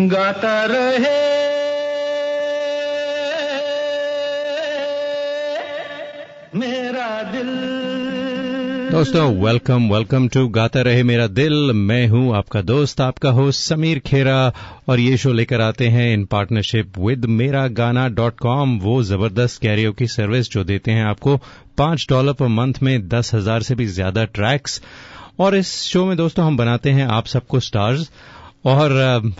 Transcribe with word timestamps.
गाता 0.00 0.64
रहे। 0.64 1.14
मेरा 6.54 7.22
दिल। 7.32 7.46
दोस्तों 8.92 9.24
वेलकम 9.36 9.88
वेलकम 9.92 10.28
टू 10.28 10.46
गाता 10.48 10.82
रहे 10.82 11.02
मेरा 11.02 11.26
दिल। 11.28 11.72
मैं 11.72 12.06
हूँ 12.08 12.36
आपका 12.36 12.62
दोस्त, 12.62 13.00
आपका 13.00 13.30
होस्ट 13.30 13.60
समीर 13.60 13.98
खेरा। 13.98 14.52
और 14.88 15.00
ये 15.00 15.16
शो 15.16 15.32
लेकर 15.32 15.60
आते 15.60 15.88
हैं 15.88 16.12
इन 16.14 16.24
पार्टनरशिप 16.26 16.98
विद 16.98 17.24
मेरा 17.32 17.66
गाना 17.74 18.08
डॉट 18.10 18.38
कॉम 18.40 18.78
वो 18.78 19.02
ज़बरदस्त 19.04 19.62
कैरियो 19.62 19.92
की 19.92 20.06
सर्विस 20.08 20.50
जो 20.50 20.64
देते 20.64 20.90
हैं 20.90 21.04
आपको 21.06 21.36
पाँच 21.78 22.06
डॉलर 22.10 22.32
पर 22.32 22.48
मंथ 22.50 22.82
में 22.82 23.08
दस 23.08 23.34
हज़ार 23.34 23.62
से 23.62 23.74
भी 23.74 23.86
ज़्यादा 23.88 24.24
ट्रैक्स 24.24 24.80
और 25.40 25.56
इस 25.56 25.76
शो 25.82 26.04
में 26.04 26.16
दोस्तों, 26.16 26.46
हम 26.46 26.56
बनाते 26.56 26.90
हैं 26.90 27.06
आप 27.08 27.26
सबको 27.26 27.60
स्टार्स 27.60 28.10
और 28.64 28.92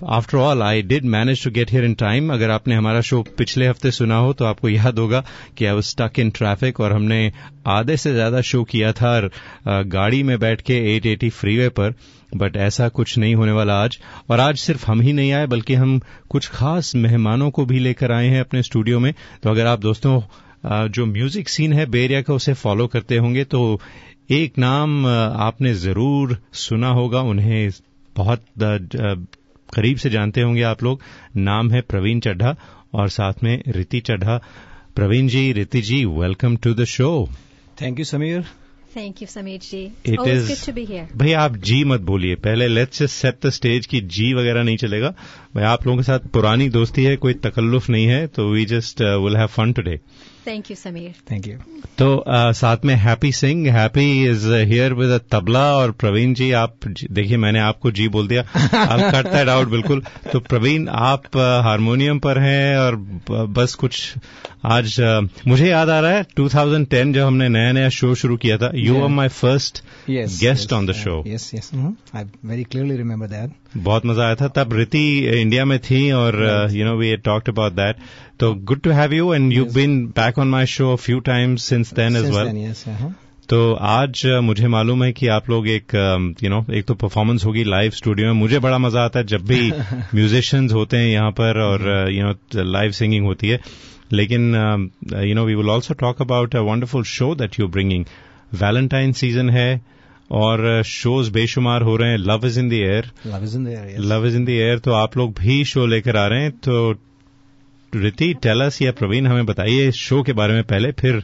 after 0.07 0.39
all 0.39 0.63
I 0.63 0.83
did 0.83 1.05
manage 1.05 1.45
to 1.45 1.51
get 1.51 1.71
here 1.71 1.85
in 1.85 1.95
time 1.95 2.33
अगर 2.33 2.51
आपने 2.51 2.75
हमारा 2.75 3.01
शो 3.01 3.23
पिछले 3.23 3.67
हफ़्ते 3.67 3.91
सुना 3.91 4.17
हो 4.17 4.33
तो 4.33 4.45
आपको 4.45 4.69
याद 4.69 4.99
होगा 4.99 5.25
कि 5.59 5.65
I 5.65 5.75
was 5.75 5.85
stuck 5.85 6.19
in 6.19 6.31
traffic 6.31 6.81
और 6.81 6.93
हमने 6.93 7.33
आधे 7.67 7.97
से 7.97 8.13
ज़्यादा 8.13 8.41
शो 8.41 8.65
किया 8.65 8.93
था 8.93 9.21
uh, 9.21 9.31
गाड़ी 9.67 10.23
में 10.23 10.39
बैठ 10.39 10.61
के 10.61 11.01
880 11.01 11.31
फ्रीवे 11.31 11.69
पर 11.69 11.95
बट 12.37 12.57
ऐसा 12.57 12.89
कुछ 12.89 13.19
नहीं 13.19 13.35
होने 13.35 13.53
वाला 13.53 13.75
आज। 13.75 13.99
और 14.31 14.41
आज 14.41 14.57
सिर्फ़ 14.57 14.87
हम 14.87 15.01
ही 15.01 15.13
नहीं 15.13 15.33
आए 15.33 15.47
बल्कि 15.47 15.75
हम 15.75 16.01
कुछ 16.29 16.49
खास 16.49 16.95
मेहमानों 16.95 17.51
को 17.51 17.67
भी 17.67 17.79
लेकर 17.79 18.13
आए 18.13 18.29
हैं 18.29 18.41
अपने 18.41 18.63
स्टूडियो 18.63 19.01
में। 19.01 19.15
तो 19.43 19.51
अगर 19.51 19.67
आप 19.67 19.81
दोस्तों 19.81 20.21
uh, 20.21 20.93
जो 20.93 21.07
म्यूज़िक 21.07 21.49
सीन 21.49 21.73
है 21.73 21.87
बेरिया 21.87 22.23
का 22.23 22.35
उसे 22.35 22.53
फॉलो 22.53 22.87
करते 22.87 23.17
होंगे 23.17 23.45
तो 23.45 23.81
एक 24.31 24.59
नाम 24.59 25.03
uh, 25.03 25.41
आपने 25.41 25.75
ज़रूर 25.75 26.39
सुना 26.53 26.89
होगा 26.89 27.21
उन्हें 27.21 27.71
बहुत 28.17 28.45
करीब 29.69 29.97
से 29.97 30.11
जानते 30.11 30.41
होंगे 30.41 30.63
आप 30.65 30.83
लोग। 30.83 31.01
नाम 31.39 31.71
है 31.71 31.81
प्रवीण 31.85 32.21
चड्ढा 32.21 32.55
और 32.95 33.09
साथ 33.11 33.43
में 33.43 33.63
Riti 33.69 34.01
Chadha. 34.03 34.41
Praveen 34.97 35.29
ji 35.29 35.51
Riti 35.53 35.81
ji 35.83 36.05
welcome 36.15 36.57
to 36.57 36.75
the 36.75 36.85
show 36.91 37.11
thank 37.81 37.99
you 37.99 38.05
Sameer 38.05 38.45
thank 38.97 39.21
you 39.23 39.29
Sameer 39.29 39.59
ji 39.63 39.83
it 40.07 40.21
is 40.29 40.71
भाई 41.17 41.33
आप 41.35 41.57
जी 41.61 41.83
मत 41.85 42.01
बोलिए। 42.03 42.35
पहले 42.37 42.69
लेट्स 42.69 43.03
सेट 43.13 43.47
द 43.47 43.51
स्टेज 43.51 43.87
की 43.87 44.01
जी 44.11 44.33
वगैरह 44.35 44.63
नहीं 44.63 44.77
चलेगा। 44.77 45.11
भाई 45.55 45.65
आप 45.65 45.87
लोगों 45.87 45.97
के 45.99 46.05
साथ 46.05 46.29
पुरानी 46.33 46.69
दोस्ती 46.71 47.05
है 47.05 47.17
कोई 47.17 47.35
तकल्लुफ 47.43 47.89
नहीं 47.91 48.07
है 48.07 48.27
तो 48.29 48.49
we 48.51 48.65
just 48.67 49.03
will 49.03 49.37
have 49.37 49.47
fun 49.49 49.73
today 49.73 49.99
thank 50.47 50.71
you 50.71 50.77
Sameer 50.77 51.15
thank 51.31 51.47
you 51.47 51.57
तो 51.99 52.07
uh, 52.17 52.53
साथ 52.57 52.85
में 52.85 52.95
Happy 52.95 53.33
Singh 53.33 53.71
Happy 53.73 54.25
is 54.27 54.47
here 54.49 54.93
with 54.95 55.11
a 55.11 55.19
tabla 55.33 55.65
और 55.77 55.91
प्रवीण 55.93 56.35
जी 56.35 56.51
आप 56.53 56.87
देखिए 56.87 57.37
मैंने 57.37 57.61
आपको 57.61 57.91
जी 57.91 58.09
बोल 58.09 58.29
दिया। 58.29 58.43
आप 58.79 59.01
कट 59.15 59.31
दैट 59.33 59.49
आउट 59.49 59.69
बिल्कुल। 59.69 60.03
तो 60.33 60.41
प्रवीण 60.41 60.89
आप 60.89 61.37
हारमोनियम 61.37 62.19
पर 62.19 62.39
हैं 62.39 62.77
और 62.79 62.97
बस 63.59 63.75
कुछ 63.75 64.15
आज 64.65 64.97
uh, 65.01 65.29
मुझे 65.49 65.69
याद 65.69 65.91
आ 65.91 66.01
रहा 66.01 66.11
है 66.11 66.25
2010 66.41 67.13
जब 67.13 67.25
हमने 67.27 67.49
नया 67.49 67.73
नया 67.73 67.89
शो 67.89 68.15
शुरू 68.15 68.37
किया 68.37 68.57
था। 68.59 68.71
You 68.75 69.03
are 69.03 69.09
my 69.09 69.29
first 69.29 69.83
guest 70.11 70.73
on 70.73 70.87
the 70.87 70.93
show 70.93 71.23
yes 71.27 71.51
yes 71.55 71.71
I 72.15 72.25
very 72.45 72.65
clearly 72.65 72.97
remember 72.97 73.27
that 73.27 73.53
बहुत 73.77 74.07
मज़ा 74.07 74.25
आया 74.25 74.35
था। 74.35 74.49
तब 74.49 74.73
रिति 74.73 75.07
इंडिया 75.41 75.65
में 75.65 75.79
थी 75.79 76.11
और 76.13 76.69
you 76.73 76.85
know 76.85 76.97
we 76.97 77.17
talked 77.17 77.49
about 77.49 77.73
that 77.73 77.97
तो 78.41 78.53
good 78.69 78.81
to 78.81 78.91
have 78.91 79.13
you 79.15 79.33
and 79.35 79.53
you 79.53 79.65
been 79.75 80.05
back 80.17 80.39
on 80.39 80.49
my 80.49 80.67
show 80.67 80.95
few 80.97 81.21
times 81.29 81.65
since 81.65 81.93
then 81.95 82.17
as 82.17 82.31
well 82.31 83.13
तो 83.49 83.59
आज 83.89 84.23
मुझे 84.43 84.69
मालूम 84.69 85.05
है 85.05 85.13
कि 85.13 85.27
आप 85.29 85.49
लोग 85.51 85.69
एक 85.69 85.95
यू 86.45 86.51
नो 86.51 86.65
एक 86.75 86.85
तो 86.87 86.95
परफॉर्मेंस 86.95 87.45
होगी 87.45 87.65
लाइव 87.65 87.91
स्टूडियो 87.91 88.27
में। 88.27 88.41
मुझे 88.41 88.59
बड़ा 88.59 88.79
मज़ा 88.79 89.05
आता 89.05 89.19
है 89.19 89.27
जब 89.27 89.45
भी 89.47 89.71
म्यूजिशियंस 90.15 90.73
होते 90.73 90.97
हैं 90.97 91.09
यहाँ 91.09 91.31
पर 91.31 91.61
और 91.63 92.11
यू 92.13 92.25
नो 92.25 92.63
लाइव 92.73 92.91
सिंगिंग 92.93 93.27
होती 93.27 93.49
है। 93.49 93.61
लेकिन 94.13 94.55
you 95.25 95.35
know 95.35 95.45
we 95.45 95.55
will 95.55 95.71
also 95.71 95.95
talk 95.95 96.23
about 96.23 96.57
a 96.57 96.61
wonderful 96.71 97.05
show 97.13 97.35
that 97.35 97.61
you 97.61 97.69
bringing 97.69 98.05
Valentine 98.55 99.13
season 99.13 99.51
है 99.51 99.81
और 100.31 100.83
शोज़ 100.87 101.31
बेशुमार 101.33 101.83
हो 101.83 101.97
रहे 101.97 102.11
हैं। 102.11 102.19
Love 102.19 102.47
is 102.47 102.61
in 102.61 102.69
the 102.69 102.73
air 102.73 103.11
love 103.27 103.45
is 103.45 103.57
in 103.57 103.65
the 103.65 103.69
air 103.69 103.99
love 104.13 104.27
is 104.27 104.37
in 104.37 104.45
the 104.45 104.49
air 104.51 104.79
तो 104.79 104.93
आप 104.95 105.17
लोग 105.17 105.35
भी 105.39 105.65
शो 105.65 105.87
लेकर 105.87 106.17
आ 106.17 106.27
रहे 106.27 106.43
हैं। 106.43 106.51
तो 106.51 106.95
रिति 107.97 108.33
टेलस 108.43 108.81
या 108.83 108.93
प्रवीण 108.93 109.27
हमें 109.27 109.47
बताइए 109.47 109.89
इस 109.89 109.95
शो 109.95 110.23
के 110.23 110.33
बारे 110.33 110.55
में 110.55 110.63
पहले 110.65 110.93
फिर 110.93 111.23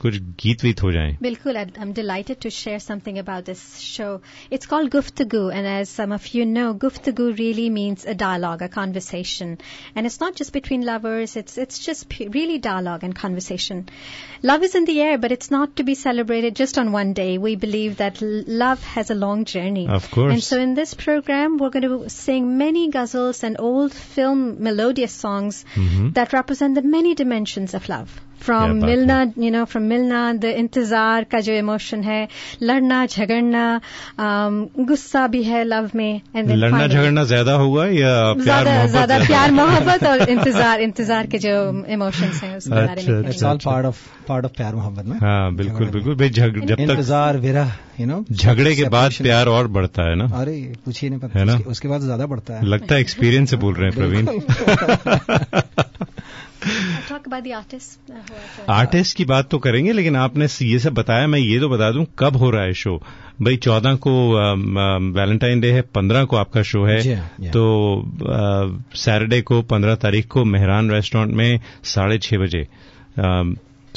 कुछ 0.00 0.18
गीत 0.42 0.64
वीत 0.64 0.82
हो 0.82 0.92
जाएँ 0.92 1.16
बिल्कुल 1.22 1.56
I'm 1.78 1.92
delighted 1.92 2.40
to 2.42 2.50
share 2.50 2.78
something 2.78 3.18
about 3.18 3.44
this 3.44 3.62
show. 3.78 4.20
It's 4.50 4.66
called 4.66 4.90
Guftagu, 4.90 5.42
and 5.52 5.66
as 5.66 5.88
some 5.88 6.12
of 6.12 6.26
you 6.34 6.46
know, 6.46 6.74
Guftagu 6.74 7.26
really 7.38 7.68
means 7.70 8.04
a 8.04 8.14
dialogue, 8.14 8.62
a 8.62 8.68
conversation, 8.68 9.58
and 9.94 10.06
it's 10.06 10.20
not 10.20 10.36
just 10.36 10.52
between 10.52 10.84
lovers. 10.90 11.36
It's 11.36 11.58
it's 11.58 11.78
just 11.86 12.18
really 12.36 12.58
dialogue 12.58 13.04
and 13.08 13.14
conversation. 13.14 13.88
Love 14.42 14.62
is 14.62 14.74
in 14.74 14.84
the 14.84 15.00
air, 15.00 15.18
but 15.18 15.32
it's 15.32 15.50
not 15.50 15.74
to 15.76 15.88
be 15.90 15.94
celebrated 15.94 16.54
just 16.62 16.78
on 16.78 16.92
one 16.92 17.12
day. 17.12 17.38
We 17.38 17.56
believe 17.56 17.96
that 17.96 18.22
love 18.22 18.84
has 18.84 19.10
a 19.10 19.14
long 19.14 19.44
journey. 19.44 19.88
Of 19.88 20.10
course. 20.10 20.32
And 20.32 20.42
so 20.42 20.60
in 20.60 20.74
this 20.74 20.94
program, 20.94 21.58
we're 21.58 21.70
going 21.70 21.88
to 21.88 22.08
sing 22.08 22.56
many 22.58 22.90
ghazals 22.90 23.42
and 23.42 23.56
old 23.58 23.92
film 23.92 24.62
melodious 24.62 25.12
songs 25.12 25.64
mm-hmm. 25.74 26.10
that 26.10 26.32
represent 26.32 26.74
the 26.74 26.82
many 26.82 27.14
dimensions 27.14 27.74
of 27.74 27.88
love. 27.88 28.20
From 28.42 28.72
मिलना 28.84 29.34
you 29.36 29.50
know, 29.50 29.66
from 29.66 29.88
milna, 29.88 30.40
the 30.40 30.52
intizar 30.58 31.24
का 31.30 31.40
जो 31.40 31.52
emotion 31.52 32.02
है, 32.02 32.28
लड़ना, 32.62 33.06
झगड़ना, 33.06 33.80
गुस्सा 34.78 35.26
भी 35.26 35.42
है 35.42 35.64
love 35.64 35.90
में. 35.94 36.20
And 36.36 36.50
लड़ना 36.50 36.86
झगड़ना 36.86 37.24
ज़्यादा 37.24 37.52
होगा 37.52 37.86
या 37.86 38.32
प्यार 38.32 38.64
मोहब्बत? 38.64 38.90
ज़्यादा 38.90 39.18
प्यार 39.18 39.52
मोहब्बत 39.60 40.04
और 40.04 40.28
इंतज़ार 40.28 40.80
इंतज़ार 40.80 41.26
के 41.26 41.38
जो 41.38 41.84
इमोशंस 41.88 42.42
हैं 42.42 42.56
उसके 42.56 42.74
बारे 42.74 43.02
में. 43.08 43.92
प्यार 44.48 44.74
मोहब्बत. 44.74 45.22
हाँ 45.22 45.54
बिल्कुल 45.54 45.86
बिल्कुल। 45.86 46.14
भाई 46.14 46.28
जब 46.28 46.66
तक 46.66 46.80
इंतज़ार 46.80 47.36
विरह 47.36 47.72
यू 48.00 48.06
नो 48.06 48.24
झगड़े 48.32 48.76
के 48.76 48.84
बाद 48.84 49.12
प्यार 49.22 49.48
और 49.48 49.68
बढ़ता 49.68 50.08
है 50.10 50.16
ना? 50.16 50.24
अरे 50.40 50.74
पूछिए 50.84 51.10
नहीं 51.10 51.20
पता। 51.20 51.38
है 51.38 51.44
ना? 51.44 51.58
उसके 51.66 51.88
बाद 51.88 52.00
ज़्यादा 52.00 52.26
बढ़ता 52.26 52.54
है। 52.54 52.66
लगता 52.66 52.94
है 52.94 53.00
एक्सपीरियंस 53.00 53.50
से 53.50 53.56
बोल 53.56 53.74
रहे 53.74 53.90
हैं 53.90 53.98
प्रवीण। 53.98 54.26
आर्टिस्ट 58.70 59.16
की 59.16 59.24
बात 59.24 59.48
तो 59.48 59.58
करेंगे 59.58 59.92
लेकिन 59.92 60.16
आपने 60.16 60.46
ये 60.62 60.78
सब 60.78 60.94
बताया 60.94 61.26
मैं 61.26 61.38
ये 61.38 61.60
तो 61.60 61.68
बता 61.68 61.90
दूँ 61.90 62.06
कब 62.18 62.36
हो 62.36 62.50
रहा 62.50 62.62
है 62.62 62.72
शो 62.72 62.96
भाई 63.42 63.56
चौदह 63.56 63.94
को 63.94 64.32
वैलेंटाइन 65.12 65.60
डे 65.60 65.72
है 65.72 65.80
पंद्रह 65.80 66.24
को 66.24 66.36
आपका 66.36 66.62
शो 66.62 66.84
है 66.84 67.16
तो 67.50 68.02
सैटरडे 68.94 69.40
को 69.40 69.62
पंद्रह 69.62 69.94
तारीख 69.94 70.26
को 70.26 70.44
मेहरान 70.44 70.90
रेस्टोरेंट 70.90 71.34
में 71.34 71.60
साढ़े 71.84 72.18
छह 72.18 72.38
बजे। 72.38 72.68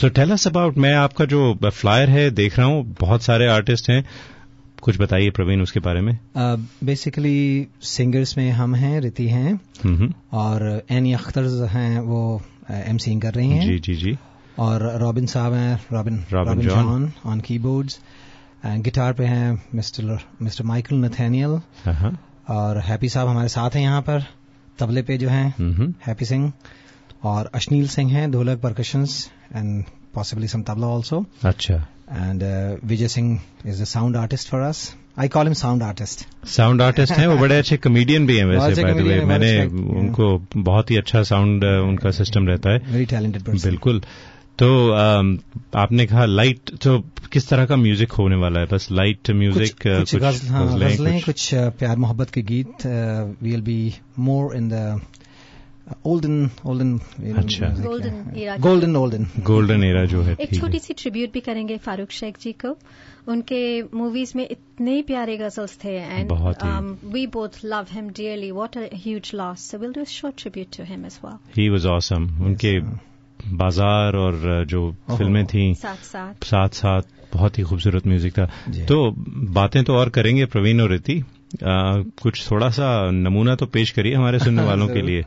सो 0.01 0.09
टेल 0.09 0.31
अस 0.31 0.47
अबाउट 0.47 0.77
मैं 0.77 0.93
आपका 0.93 1.25
जो 1.25 1.59
फ्लायर 1.65 2.09
है 2.09 2.31
देख 2.31 2.57
रहा 2.57 2.67
हूँ 2.67 2.95
बहुत 2.99 3.23
सारे 3.23 3.47
आर्टिस्ट 3.47 3.89
हैं। 3.89 4.05
कुछ 4.81 5.01
बताइए 5.01 5.29
प्रवीण 5.29 5.61
उसके 5.61 5.79
बारे 5.79 6.01
में। 6.01 6.19
बेसिकली 6.83 7.65
uh, 7.65 7.85
सिंगर्स 7.85 8.37
में 8.37 8.51
हम 8.51 8.75
हैं 8.75 9.01
रिति 9.01 9.27
हैं 9.27 9.59
और 10.33 10.83
एनी 10.91 11.13
अख्तर 11.13 11.67
हैं 11.71 11.99
वो 11.99 12.41
एम 12.69 12.97
uh, 12.97 13.21
कर 13.21 13.33
रही 13.33 13.49
हैं। 13.49 13.67
जी 13.67 13.79
जी 13.79 13.95
जी। 13.95 14.17
और 14.59 14.83
रॉबिन 15.01 15.25
साहब 15.25 15.53
हैं 15.53 15.79
Robin 15.93 16.23
Robin 16.33 16.61
John. 16.61 17.11
On 17.25 17.39
keyboards 17.41 17.99
guitar 18.65 19.13
पे 19.13 19.25
हैं 19.25 19.61
मिस्टर 19.75 20.17
मिस्टर 20.41 20.63
माइकल 20.63 20.95
नथेनियल। 21.05 21.59
और 22.49 22.79
हैप्पी 22.85 23.09
साहब 23.09 23.27
हमारे 23.27 23.49
साथ 23.49 23.75
हैं 23.75 23.81
यहाँ 23.81 24.01
पर। 24.01 24.25
तबले 24.79 25.01
पे 25.01 25.17
जो 25.17 25.29
हैं 25.29 25.93
हैप्पी 26.07 26.25
सिंह। 26.25 26.51
और 27.23 27.49
अशनील 27.55 27.87
सिंह 27.87 28.11
हैं 28.11 28.29
dholak 28.31 28.61
percussions 28.61 29.29
and 29.55 29.83
possibly 30.13 30.47
some 30.47 30.63
tabla 30.69 30.87
also. 30.93 31.25
Acha. 31.49 31.75
And 32.21 32.43
uh, 32.43 32.77
Vijay 32.91 33.09
Singh 33.09 33.39
is 33.65 33.79
a 33.79 33.85
sound 33.85 34.17
artist 34.21 34.49
for 34.49 34.61
us. 35.17 35.27
Call 35.27 35.29
call 35.29 35.47
him 35.47 35.55
sound 35.61 35.83
artist. 35.83 36.25
Sound 36.55 36.81
artist 36.81 37.11
हैं 37.11 37.27
वो 37.27 37.37
बड़े 37.37 37.57
अच्छे 37.57 37.77
कमेडियन 37.77 38.27
भी 38.27 38.37
हैं 38.37 38.45
वैसे 38.45 38.83
बाय 38.83 38.93
द 38.93 39.07
वे 39.07 39.19
मैंने 39.25 39.53
उनको 39.99 40.27
बहुत 40.57 40.91
ही 40.91 40.97
अच्छा 40.97 41.23
साउंड 41.23 41.63
उनका 41.63 42.11
सिस्टम 42.11 42.47
रहता 42.47 42.73
है। 42.73 42.79
वेरी 42.91 43.05
टैलेंटेड 43.05 43.43
पर्सन 43.43 43.69
बिल्कुल। 43.69 44.01
तो 44.59 44.67
आपने 44.91 46.05
कहा 46.05 46.25
लाइट 46.25 46.71
तो 46.83 46.97
किस 47.33 47.47
तरह 47.49 47.65
का 47.65 47.75
म्यूज़िक 47.75 48.11
होने 48.11 48.35
वाला 48.35 48.59
है? 48.59 48.65
बस 48.71 48.87
लाइट 48.91 49.31
म्यूज़िक 49.31 49.75
कुछ, 49.77 50.11
कुछ, 50.11 50.15
कुछ, 50.15 50.49
हाँ, 50.49 50.67
कुछ, 50.67 51.23
कुछ 51.25 51.49
प्यार 51.79 51.97
मोहब्बत 51.97 52.29
के 52.29 52.41
गीत 52.51 52.85
will 53.43 53.61
be 53.61 53.93
more 54.19 54.55
in 54.55 54.69
the 54.69 55.01
olden 56.07 56.49
olden 56.65 56.97
अच्छा। 57.37 57.67
Golden 57.83 58.37
era 58.37 58.57
golden 58.57 58.95
olden 58.95 59.27
golden 59.45 59.83
era 59.83 60.03
जो 60.11 60.21
है 60.23 60.35
एक 60.39 60.59
छोटी 60.59 60.79
सी 60.79 60.93
ट्रिब्यूट 61.01 61.33
भी 61.33 61.39
करेंगे 61.39 61.77
फारूक 61.77 62.11
शेख 62.11 62.37
जी 62.41 62.51
को। 62.65 62.77
उनके 63.27 63.81
मूवीज़ 63.97 64.33
में 64.35 64.47
इतने 64.51 65.01
प्यारे 65.01 65.37
गजल्स 65.37 65.77
थे 65.83 65.95
and 65.97 66.31
we 67.13 67.27
both 67.27 67.49
love 67.65 67.87
him 67.91 68.09
dearly 68.09 68.51
what 68.51 68.77
a 68.77 68.81
huge 68.93 69.31
loss 69.35 69.69
so 69.71 69.77
will 69.77 69.93
do 69.93 70.05
short 70.05 70.35
tribute 70.37 70.77
to 70.77 70.83
him 70.83 71.05
as 71.05 71.19
well 71.25 71.37
he 71.57 71.69
was 71.69 71.85
awesome 71.85 72.43
उनके 72.45 72.79
बाज़ार 73.53 74.15
और 74.15 74.65
जो 74.65 74.91
फ़िल्में 75.17 75.45
थी 75.45 75.73
साथ 75.73 75.95
साथ। 75.95 76.43
साथ 76.43 76.69
साथ 76.69 77.01
बहुत 77.33 77.57
ही 77.57 77.63
खूबसूरत 77.63 78.07
म्यूज़िक 78.07 78.33
था। 78.33 78.45
तो 78.85 79.15
बातें 79.53 79.83
तो 79.83 79.93
और 79.93 80.09
करेंगे 80.09 80.45
प्रवीण 80.45 80.81
और 80.81 80.89
रिति। 80.89 81.23
कुछ 81.63 82.51
थोड़ा 82.51 82.69
सा 82.69 83.11
नमूना 83.11 83.55
तो 83.55 83.65
पेश 83.65 83.91
करिए 83.91 84.15
हमारे 84.15 84.39
सुनने 84.45 84.63
वालों 84.63 84.87
के 84.87 85.01
लिए। 85.01 85.23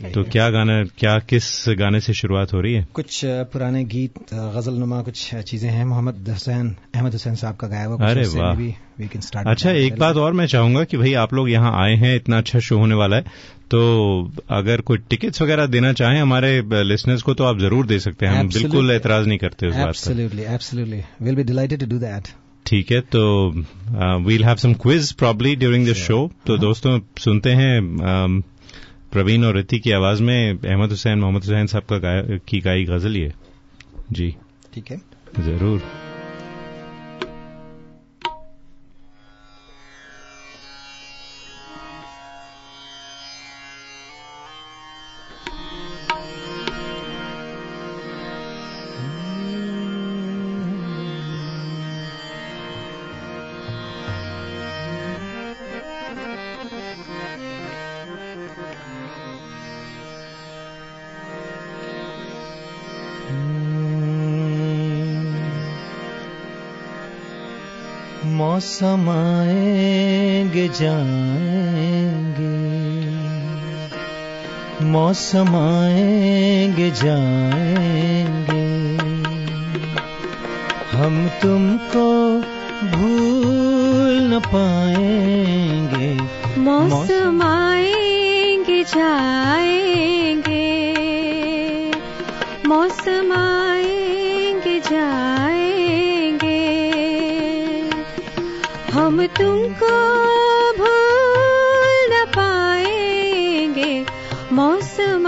तो 0.00 0.22
क्या 0.24 0.48
गाना 0.50 0.82
क्या 0.98 1.18
किस 1.28 1.44
गाने 1.78 2.00
से 2.00 2.12
शुरुआत 2.14 2.52
हो 2.52 2.60
रही 2.60 2.72
है? 2.74 2.86
कुछ 2.94 3.20
पुराने 3.52 3.84
गीत 3.86 4.14
गज़ल 4.32 4.74
नुमा 4.74 5.00
कुछ 5.02 5.34
चीज़ें 5.42 5.68
हैं। 5.70 5.84
मोहम्मद 5.84 6.28
हुसैन 6.28 6.74
अहमद 6.94 7.12
हुसैन 7.12 7.34
साहब 7.34 7.56
का 7.56 7.68
गाया 7.68 7.84
हुआ 7.84 8.08
अरे 8.08 8.26
वाह। 8.28 9.42
अच्छा 9.44 9.70
एक 9.72 9.98
बात 9.98 10.16
और 10.16 10.32
मैं 10.32 10.46
चाहूँगा 10.46 10.84
कि 10.84 10.96
भाई 10.96 11.12
आप 11.22 11.34
लोग 11.34 11.50
यहाँ 11.50 11.72
आए 11.82 11.94
हैं 11.96 12.14
इतना 12.16 12.38
अच्छा 12.38 12.58
शो 12.60 12.78
होने 12.78 12.94
वाला 12.94 13.16
है। 13.16 13.24
तो 13.70 13.80
अगर 14.56 14.80
कोई 14.80 14.98
टिकट्स 15.10 15.42
वगैरह 15.42 15.66
देना 15.68 15.92
चाहें 15.92 16.20
हमारे 16.20 16.50
लिसनर्स 16.84 17.22
को 17.22 17.34
तो 17.34 17.44
आप 17.44 17.58
ज़रूर 17.58 17.86
दे 17.86 17.98
सकते 17.98 18.26
हैं। 18.26 18.34
हम 18.34 18.48
बिल्कुल 18.48 18.90
एतराज़ 18.90 19.26
नहीं 19.28 19.38
करते 19.38 19.68
उस 19.68 19.76
बात 19.76 19.94
पर। 19.98 21.04
Will 21.22 21.34
be 21.34 21.42
delighted 21.44 21.80
to 21.80 21.86
do 21.86 21.98
that 21.98 22.28
ठीक 22.66 22.90
है 22.92 23.00
तो 23.14 23.22
we'll 24.20 24.44
have 24.44 24.56
some 24.58 24.72
quiz 24.82 25.10
probably 25.14 25.54
during 25.56 25.84
this 25.86 25.96
show 25.98 26.18
तो 26.46 26.56
दोस्तों 26.58 26.98
सुनते 27.18 27.50
हैं 27.52 27.80
प्रवीण 29.16 29.44
और 29.44 29.54
रिति 29.54 29.78
की 29.78 29.90
आवाज़ 29.92 30.22
में 30.22 30.58
अहमद 30.58 30.90
हुसैन 30.90 31.18
मोहम्मद 31.18 31.44
हुसैन 31.44 31.66
साहब 31.66 31.84
का 31.84 31.98
गाय, 31.98 32.40
की 32.48 32.60
गाई 32.60 32.84
गज़ल 32.84 33.16
ये। 33.16 33.32
जी। 34.12 34.36
ठीक 34.74 34.90
है। 34.90 35.00
ज़रूर। 35.40 36.05
मौसम 68.76 69.08
आएँगे 69.08 70.68
जाएँगे। 70.68 72.56
मौसम 74.84 75.48
आएँगे 75.56 76.90
जाएँगे। 76.90 78.66
हम 80.92 81.14
तुमको 81.42 82.06
भूल 82.92 84.14
न 84.34 84.40
पाएँगे 84.46 85.05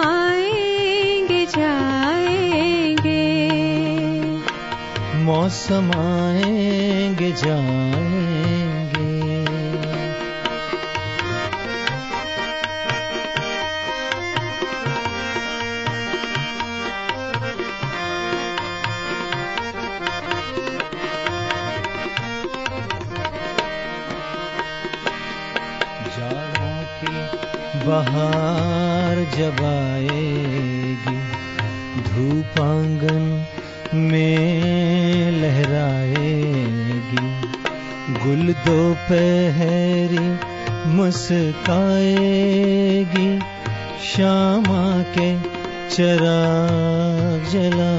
आएँगे 0.08 1.44
जाएँगे। 1.56 3.24
मौसम 5.24 5.90
आएँगे 5.96 7.32
जाएँगे। 7.42 8.26
जाड़ों 26.16 26.82
की 26.98 27.14
बहार 27.86 28.77
जब 29.36 29.56
आएगी 29.64 31.16
धूप 32.08 32.60
आँगन 32.60 33.24
में 33.94 35.30
लहराएगी। 35.32 37.26
गुल 38.24 38.52
दो 38.66 38.94
पहरी 39.10 40.28
मुस्काएगी 40.94 41.68
श्यामा 44.08 44.84
के 45.16 45.30
चरा 45.94 46.40
जलाएगी 47.52 47.97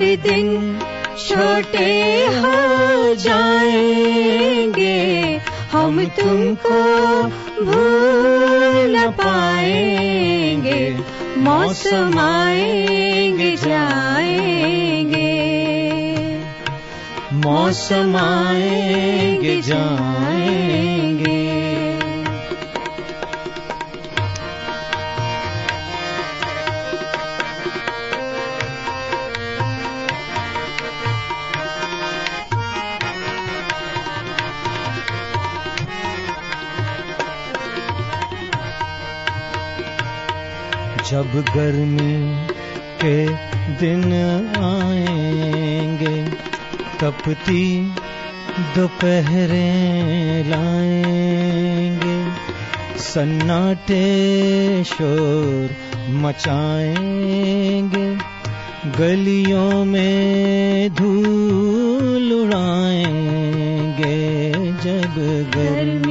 और 0.00 0.06
दिन 0.06 0.78
छोटे 1.18 1.88
हो 2.26 3.14
जाएँगे। 3.14 4.96
हम 5.72 6.04
तुमको 6.04 6.80
भूल 7.64 8.96
न 8.96 9.10
पाएँगे। 9.20 10.98
मौसम 11.38 12.18
आएँगे, 12.18 13.56
जाएँगे। 13.56 15.30
मौसम 17.32 18.16
आएँगे, 18.16 19.62
जाएँगे। 19.62 21.19
जब 41.10 41.30
गर्मी 41.54 42.16
के 43.02 43.16
दिन 43.80 44.12
आएँगे, 44.58 46.18
तपती 47.00 47.64
दोपहरें 48.76 50.44
लाएँगे। 50.50 52.18
सन्नाटे 53.02 54.04
शोर 54.84 55.74
मचाएँगे, 56.22 58.06
गलियों 58.98 59.84
में 59.84 60.94
धूल 60.94 62.26
उड़ाएँगे। 62.32 64.18
जब 64.84 65.14
गर्मी 65.56 66.09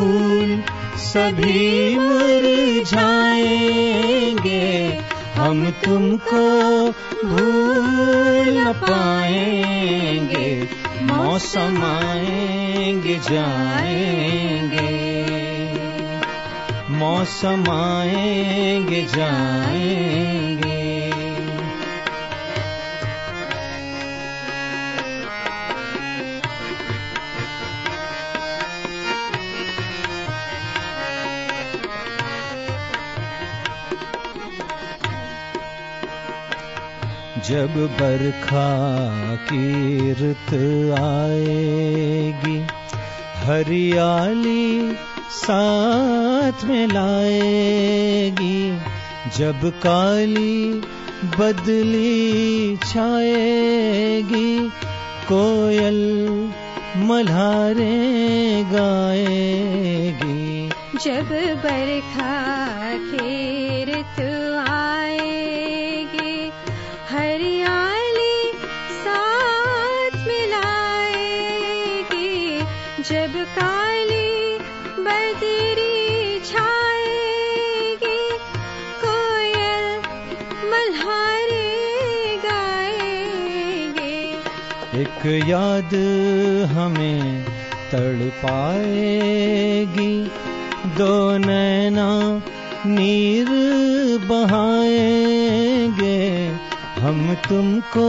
फूल 0.00 0.62
सभी 0.96 1.98
मुरझाएँगे 1.98 2.98
हम 5.36 5.40
हम 5.40 5.70
तुमको 5.70 6.44
भूल 7.28 8.72
पाएँगे। 8.72 10.68
मौसम 11.02 11.82
आएँगे 11.84 13.14
जाएँगे। 13.14 14.90
मौसम 16.90 17.64
आएँगे 17.70 19.02
जाएँगे। 19.02 20.29
जब 37.50 37.66
बरखा 37.66 39.36
की 39.36 40.12
रुत 40.12 40.54
आएगी, 41.00 42.66
हरियाली 43.46 44.96
साथ 45.30 46.64
में 46.64 46.86
लाएगी। 46.86 48.78
जब 49.38 49.72
काली 49.82 50.82
बदली 51.38 52.76
छाएगी, 52.76 54.70
कोयल 55.28 56.00
मल्हारे 56.96 58.64
गाएगी। 58.66 60.70
जब 61.04 61.28
बरखा 61.62 62.42
की 62.92 63.59
एक 85.20 85.48
याद 85.48 85.94
हमें 86.72 87.44
तड़ 87.92 88.28
पाएगी 88.44 90.24
दो 90.98 91.38
नैना 91.38 92.42
नीर 92.86 93.46
बहाएँगे। 94.28 96.18
हम 97.00 97.34
तुमको 97.48 98.08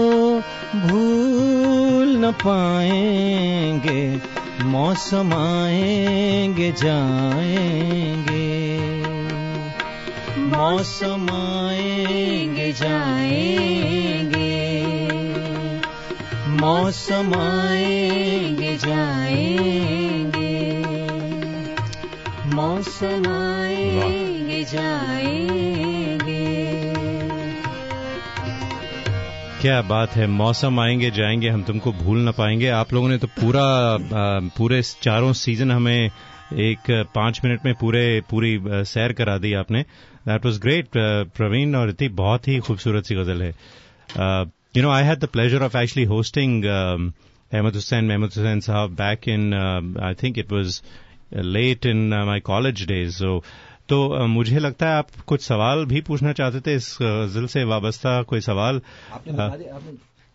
भूल 0.87 2.17
न 2.17 2.31
पाएँगे। 2.31 4.21
मौसम 4.63 5.33
आएँगे, 5.33 6.71
जाएँगे। 6.71 8.49
मौसम 10.37 11.27
आएँगे, 11.33 12.71
जाएँगे। 12.71 14.10
मौसम 16.61 17.33
आएँगे 17.35 18.75
जाएँगे। 18.77 20.49
मौसम 22.55 23.25
आएँगे 23.29 24.63
जाएँगे। 24.63 26.43
क्या 29.61 29.81
बात 29.81 30.11
है, 30.11 30.27
मौसम 30.27 30.79
आएँगे, 30.79 31.11
जाएँगे, 31.11 31.49
हम 31.49 31.63
तुमको 31.63 31.91
भूल 31.93 32.19
ना 32.19 32.31
पाएँगे। 32.31 32.69
आप 32.69 32.93
लोगों 32.93 33.09
ने 33.09 33.17
तो 33.17 33.27
पूरा 33.27 33.65
पूरे 34.57 34.81
चारों 34.81 35.33
सीज़न 35.33 35.71
हमें 35.71 36.05
एक, 36.05 36.91
पाँच 37.15 37.41
मिनट 37.45 37.65
में 37.65 37.73
पूरे, 37.73 38.21
पूरी 38.29 38.59
सैर 38.85 39.13
करा 39.13 39.37
दी 39.37 39.53
आपने। 39.55 39.81
दैट 40.27 40.45
वाज 40.45 40.57
ग्रेट 40.59 40.89
प्रवीण, 41.35 41.75
और 41.75 41.89
इतनी 41.89 42.09
बहुत 42.15 42.47
ही 42.47 42.59
खूबसूरत 42.59 43.05
सी 43.05 43.15
गज़ल 43.15 43.41
है। 43.41 43.51
You 44.77 44.83
know 44.83 44.89
I 44.89 45.03
had 45.03 45.19
the 45.19 45.25
pleasure 45.25 45.63
of 45.63 45.77
actually 45.77 46.05
hosting 46.07 46.65
Ahmed 46.65 47.73
Hussain 47.73 48.05
Mahmood 48.05 48.29
Hussain 48.37 48.59
sahab 48.59 48.89
back 48.89 49.27
in 49.27 49.53
I 50.03 50.13
think 50.13 50.37
it 50.37 50.51
was 50.51 50.81
late 51.33 51.85
in 51.85 52.23
my 52.27 52.39
college 52.39 52.87
days 52.87 53.15
so 53.15 53.43
तो 53.89 54.21
uh, 54.21 54.27
मुझे 54.27 54.59
लगता 54.59 54.89
है 54.89 54.95
आप 54.95 55.07
कुछ 55.27 55.41
सवाल 55.41 55.85
भी 55.85 56.01
पूछना 56.01 56.31
चाहते 56.31 56.59
थे 56.59 56.75
इस 56.75 56.97
गज़ल 57.01 57.45
से 57.45 57.63
वाबस्ता 57.63 58.21
कोई 58.23 58.41
सवाल? 58.41 58.81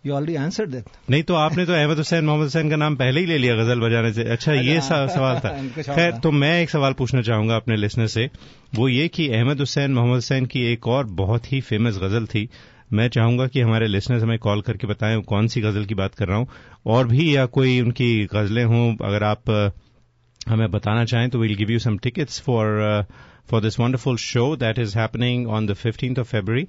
यू 0.07 0.13
ऑलरेडी 0.13 0.35
आंसर 0.35 0.67
दैट 0.67 0.85
नहीं 1.11 1.23
तो 1.23 1.35
आपने 1.35 1.67
तो 1.67 1.73
अहमद 1.73 1.97
हुसैन 1.97 2.25
मोहम्मद 2.25 2.45
हुसैन 2.45 2.71
का 2.71 2.77
नाम 2.77 2.97
पहले 2.97 3.21
ही 3.21 3.27
ले 3.27 3.39
लिया 3.39 3.55
गज़ल 3.57 3.81
बजाने 3.81 4.13
से। 4.13 4.25
अच्छा 4.25 4.53
ये 4.53 4.81
सवाल 4.81 5.39
था। 5.39 5.83
खैर 5.95 6.13
तो 6.13 6.31
मैं 6.31 6.63
एक 6.63 6.71
सवाल 6.71 6.93
पूछना 6.93 7.23
चाहूँगा 7.23 7.57
अपने 7.57 7.77
लिसनर 7.77 8.07
से। 8.07 8.31
वो 8.75 8.89
ये 8.89 9.09
कि 9.09 9.29
अहमद 9.29 9.59
हुसैन 9.59 9.95
मोहम्मद 9.95 10.15
हुसैन 10.15 10.47
की 10.47 10.73
एक 10.73 10.89
और 10.89 11.05
बहुत 11.05 11.53
ही 11.53 11.61
फ़ेमस 11.61 11.99
गज़ल 11.99 12.27
थी 12.27 12.49
मैं 12.93 13.09
चाहूँगा 13.09 13.47
कि 13.47 13.61
हमारे 13.61 13.87
लिसनर्स 13.87 14.23
हमें 14.23 14.39
कॉल 14.39 14.61
करके 14.63 14.87
बताएँ, 14.87 15.21
कौन 15.23 15.47
सी 15.49 15.61
गज़ल 15.61 15.85
की 15.85 15.95
बात 15.95 16.15
कर 16.15 16.29
रहा 16.29 16.39
हूँ। 16.39 16.49
और 16.87 17.07
भी 17.09 17.35
या 17.37 17.47
कोई 17.49 17.81
उनकी 17.81 18.25
गजलें 18.35 18.65
हों, 18.65 18.95
अगर 18.97 19.25
आप 19.25 19.51
हमें 20.41 20.71
बताना 20.71 21.05
चाहें 21.05 21.29
तो 21.31 21.39
we'll 21.39 21.55
give 21.57 21.71
you 21.71 21.79
some 21.79 21.99
tickets 21.99 22.41
for 22.41 23.05
for 23.51 23.61
this 23.63 23.79
wonderful 23.81 24.17
show 24.19 24.45
that 24.57 24.79
is 24.79 24.99
happening 24.99 25.47
on 25.49 25.67
the 25.67 25.75
fifteenth 25.75 26.19
of 26.19 26.29
February 26.29 26.67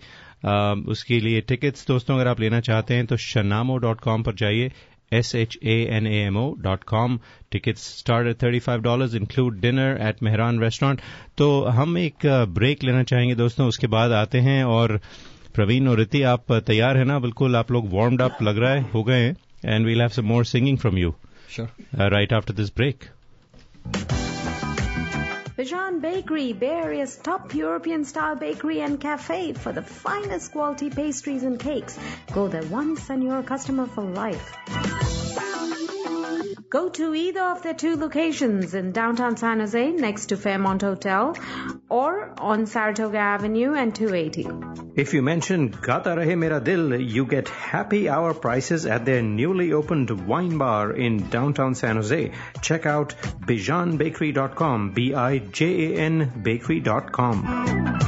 उसके 0.91 1.19
लिए 1.19 1.41
टिकट्स 1.43 1.87
दोस्तों, 1.87 2.15
अगर 2.15 2.27
आप 2.27 2.39
लेना 2.39 2.59
चाहते 2.61 2.93
हैं 2.93 3.05
तो 3.05 3.17
शनामो 3.17 3.77
डॉट 3.77 3.99
कॉम 4.01 4.23
पर 4.23 4.35
जाइए। 4.35 4.71
S 5.11 5.33
H 5.35 5.57
A 5.63 5.75
N 5.91 6.07
A 6.07 6.15
M 6.21 6.37
O 6.37 6.51
dot 6.61 6.83
com 6.85 7.19
tickets 7.51 7.81
start 7.99 8.41
thirty 8.43 8.59
five 8.59 8.81
dollar 8.81 9.15
include 9.17 9.59
dinner 9.61 9.97
at 10.07 10.23
Mehran 10.23 10.59
restaurant 10.61 11.01
तो 11.37 11.47
हम 11.65 11.97
एक 11.97 12.25
ब्रेक 12.49 12.83
लेना 12.83 13.03
चाहेंगे, 13.03 13.35
दोस्तों, 13.35 13.67
उसके 13.67 13.87
बाद 13.87 14.11
आते 14.13 14.39
हैं 14.39 14.63
और 14.65 14.99
प्रवीण 15.56 15.88
और 15.88 15.98
रिति 15.98 16.22
आप 16.34 16.52
तैयार 16.66 16.96
है 16.96 17.04
ना 17.04 17.18
बिल्कुल 17.20 17.56
आप 17.56 17.70
लोग 17.72 17.92
वार्म्ड 17.92 18.22
अप 18.22 18.42
लग 18.42 18.58
रहा 18.58 18.72
है 18.72 18.90
हो 18.94 19.02
गए 19.04 19.20
हैं 19.20 19.36
and 19.64 19.86
we'll 19.86 20.00
have 20.00 20.10
some 20.18 20.26
more 20.26 20.44
singing 20.44 20.78
from 20.78 20.98
you 20.98 21.14
right 21.94 22.32
after 22.32 22.54
this 22.54 22.74
break 22.76 23.10
Bijan 25.56 26.00
Bakery, 26.02 26.52
Bay 26.54 26.68
Area's 26.74 27.16
top 27.18 27.54
European 27.54 28.04
style 28.04 28.36
bakery 28.36 28.80
and 28.80 28.98
cafe 29.00 29.52
for 29.52 29.70
the 29.70 29.82
finest 29.82 30.50
quality 30.52 30.88
pastries 30.90 31.42
and 31.42 31.60
cakes. 31.60 31.98
Go 32.32 32.48
there 32.48 32.64
once 32.64 33.10
and 33.10 33.22
you're 33.22 33.38
a 33.38 33.42
customer 33.44 33.86
for 33.86 34.02
life. 34.02 34.50
Go 36.69 36.89
to 36.89 37.15
either 37.15 37.41
of 37.41 37.63
their 37.63 37.73
two 37.73 37.95
locations 37.95 38.73
in 38.73 38.91
downtown 38.91 39.37
San 39.37 39.61
Jose 39.61 39.91
next 39.91 40.25
to 40.27 40.37
Fairmont 40.37 40.81
Hotel 40.81 41.37
or 41.87 42.33
on 42.39 42.65
Saratoga 42.65 43.19
Avenue 43.19 43.73
and 43.73 43.95
280. 43.95 44.47
If 44.95 45.13
you 45.13 45.21
mention 45.21 45.69
Gata 45.69 46.09
Rahe 46.09 46.37
Mera 46.37 46.59
Dil, 46.59 46.99
you 46.99 47.25
get 47.25 47.47
happy 47.47 48.09
hour 48.09 48.33
prices 48.33 48.85
at 48.85 49.05
their 49.05 49.21
newly 49.21 49.71
opened 49.71 50.27
wine 50.27 50.57
bar 50.57 50.91
in 50.91 51.29
downtown 51.29 51.73
San 51.73 51.95
Jose. 51.95 52.31
Check 52.61 52.85
out 52.85 53.15
bijanbakery.com, 53.45 54.91
B-I-J-A-N 54.91 56.41
bakery.com. 56.43 58.06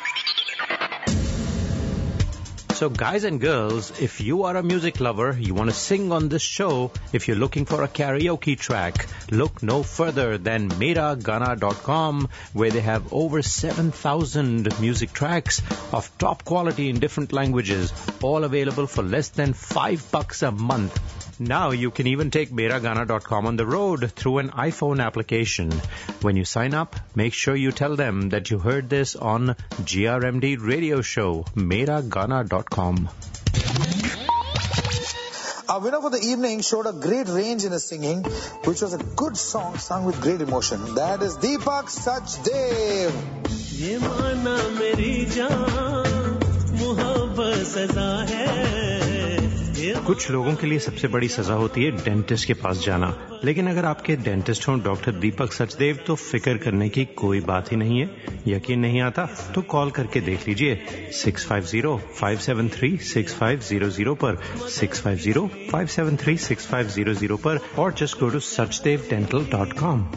So, 2.75 2.89
guys 2.89 3.23
and 3.23 3.39
girls, 3.39 4.01
if 4.01 4.19
you 4.19 4.43
are 4.43 4.57
a 4.57 4.61
music 4.61 4.99
lover, 4.99 5.33
you 5.39 5.53
want 5.53 5.69
to 5.69 5.75
sing 5.75 6.11
on 6.11 6.27
this 6.27 6.41
show, 6.41 6.91
if 7.13 7.25
you're 7.25 7.37
looking 7.37 7.63
for 7.63 7.83
a 7.83 7.87
karaoke 7.87 8.59
track, 8.59 9.07
look 9.31 9.63
no 9.63 9.81
further 9.81 10.37
than 10.37 10.67
MeraGana.com, 10.67 12.27
where 12.51 12.71
they 12.71 12.81
have 12.81 13.13
over 13.13 13.41
7,000 13.41 14.77
music 14.81 15.13
tracks 15.13 15.61
of 15.93 16.11
top 16.17 16.43
quality 16.43 16.89
in 16.89 16.99
different 16.99 17.31
languages, 17.31 17.93
all 18.21 18.43
available 18.43 18.87
for 18.87 19.03
less 19.03 19.29
than 19.29 19.53
five 19.53 20.11
bucks 20.11 20.43
a 20.43 20.51
month. 20.51 20.99
Now 21.38 21.70
you 21.70 21.90
can 21.90 22.06
even 22.06 22.30
take 22.30 22.50
Meragana.com 22.50 23.46
on 23.46 23.56
the 23.56 23.66
road 23.66 24.12
through 24.12 24.38
an 24.38 24.50
iPhone 24.50 25.02
application. 25.02 25.70
When 26.20 26.36
you 26.36 26.44
sign 26.44 26.74
up, 26.74 26.96
make 27.14 27.32
sure 27.32 27.56
you 27.56 27.72
tell 27.72 27.96
them 27.96 28.28
that 28.30 28.50
you 28.50 28.58
heard 28.58 28.90
this 28.90 29.16
on 29.16 29.56
GRMD 29.92 30.56
radio 30.60 31.00
show, 31.00 31.44
Meragana.com. 31.54 33.08
Our 35.68 35.80
winner 35.80 36.00
for 36.00 36.10
the 36.10 36.20
evening 36.20 36.62
showed 36.62 36.86
a 36.86 36.92
great 36.92 37.28
range 37.28 37.64
in 37.64 37.70
his 37.70 37.86
singing, 37.86 38.24
which 38.64 38.82
was 38.82 38.92
a 38.92 38.98
good 38.98 39.36
song 39.36 39.78
sung 39.78 40.04
with 40.04 40.20
great 40.20 40.40
emotion. 40.40 40.96
That 40.96 41.22
is 41.22 41.36
Deepak 41.36 41.86
Sachdev. 41.96 43.12
ये 43.80 43.98
माना 43.98 44.56
मेरी 44.78 45.14
जान 45.36 46.38
मोहब्बत 46.80 47.64
सजा 47.70 48.10
है 48.30 48.73
कुछ 50.05 50.29
लोगों 50.31 50.53
के 50.55 50.67
लिए 50.67 50.79
सबसे 50.79 51.07
बड़ी 51.07 51.27
सजा 51.27 51.53
होती 51.53 51.83
है 51.83 51.91
डेंटिस्ट 52.03 52.47
के 52.47 52.53
पास 52.53 52.83
जाना। 52.85 53.07
लेकिन 53.45 53.67
अगर 53.67 53.85
आपके 53.85 54.15
डेंटिस्ट 54.15 54.67
हों, 54.67 54.79
डॉक्टर 54.81 55.11
दीपक 55.11 55.53
सचदेव 55.53 55.99
तो 56.07 56.15
फ़िक्र 56.15 56.57
करने 56.57 56.89
की 56.89 57.05
कोई 57.15 57.39
बात 57.41 57.71
ही 57.71 57.77
नहीं 57.77 57.99
है। 57.99 58.09
यकीन 58.47 58.79
नहीं 58.79 59.01
आता? 59.01 59.25
तो 59.55 59.61
कॉल 59.61 59.91
करके 59.91 60.21
देख 60.21 60.47
लीजिए। 60.47 60.75
Six 61.13 61.45
five 61.45 61.63
zero 61.63 61.97
five 62.19 62.37
seven 62.37 62.69
three 62.69 62.95
six 62.97 63.33
five 63.33 63.59
zero 63.59 63.89
zero 63.89 64.15
पर। 64.15 64.37
Six 64.69 65.01
five 65.01 65.17
zero 65.17 65.49
five 65.71 65.87
seven 65.87 66.15
three 66.15 66.37
six 66.37 66.67
five 66.67 66.87
zero 66.89 67.13
zero 67.13 67.37
पर। 67.37 67.59
और 67.79 67.93
just 67.93 68.19
go 68.19 68.29
to 68.29 68.39
Sachdev 68.39 69.07
dental 69.09 69.45
dot 69.51 69.73
com 69.73 70.07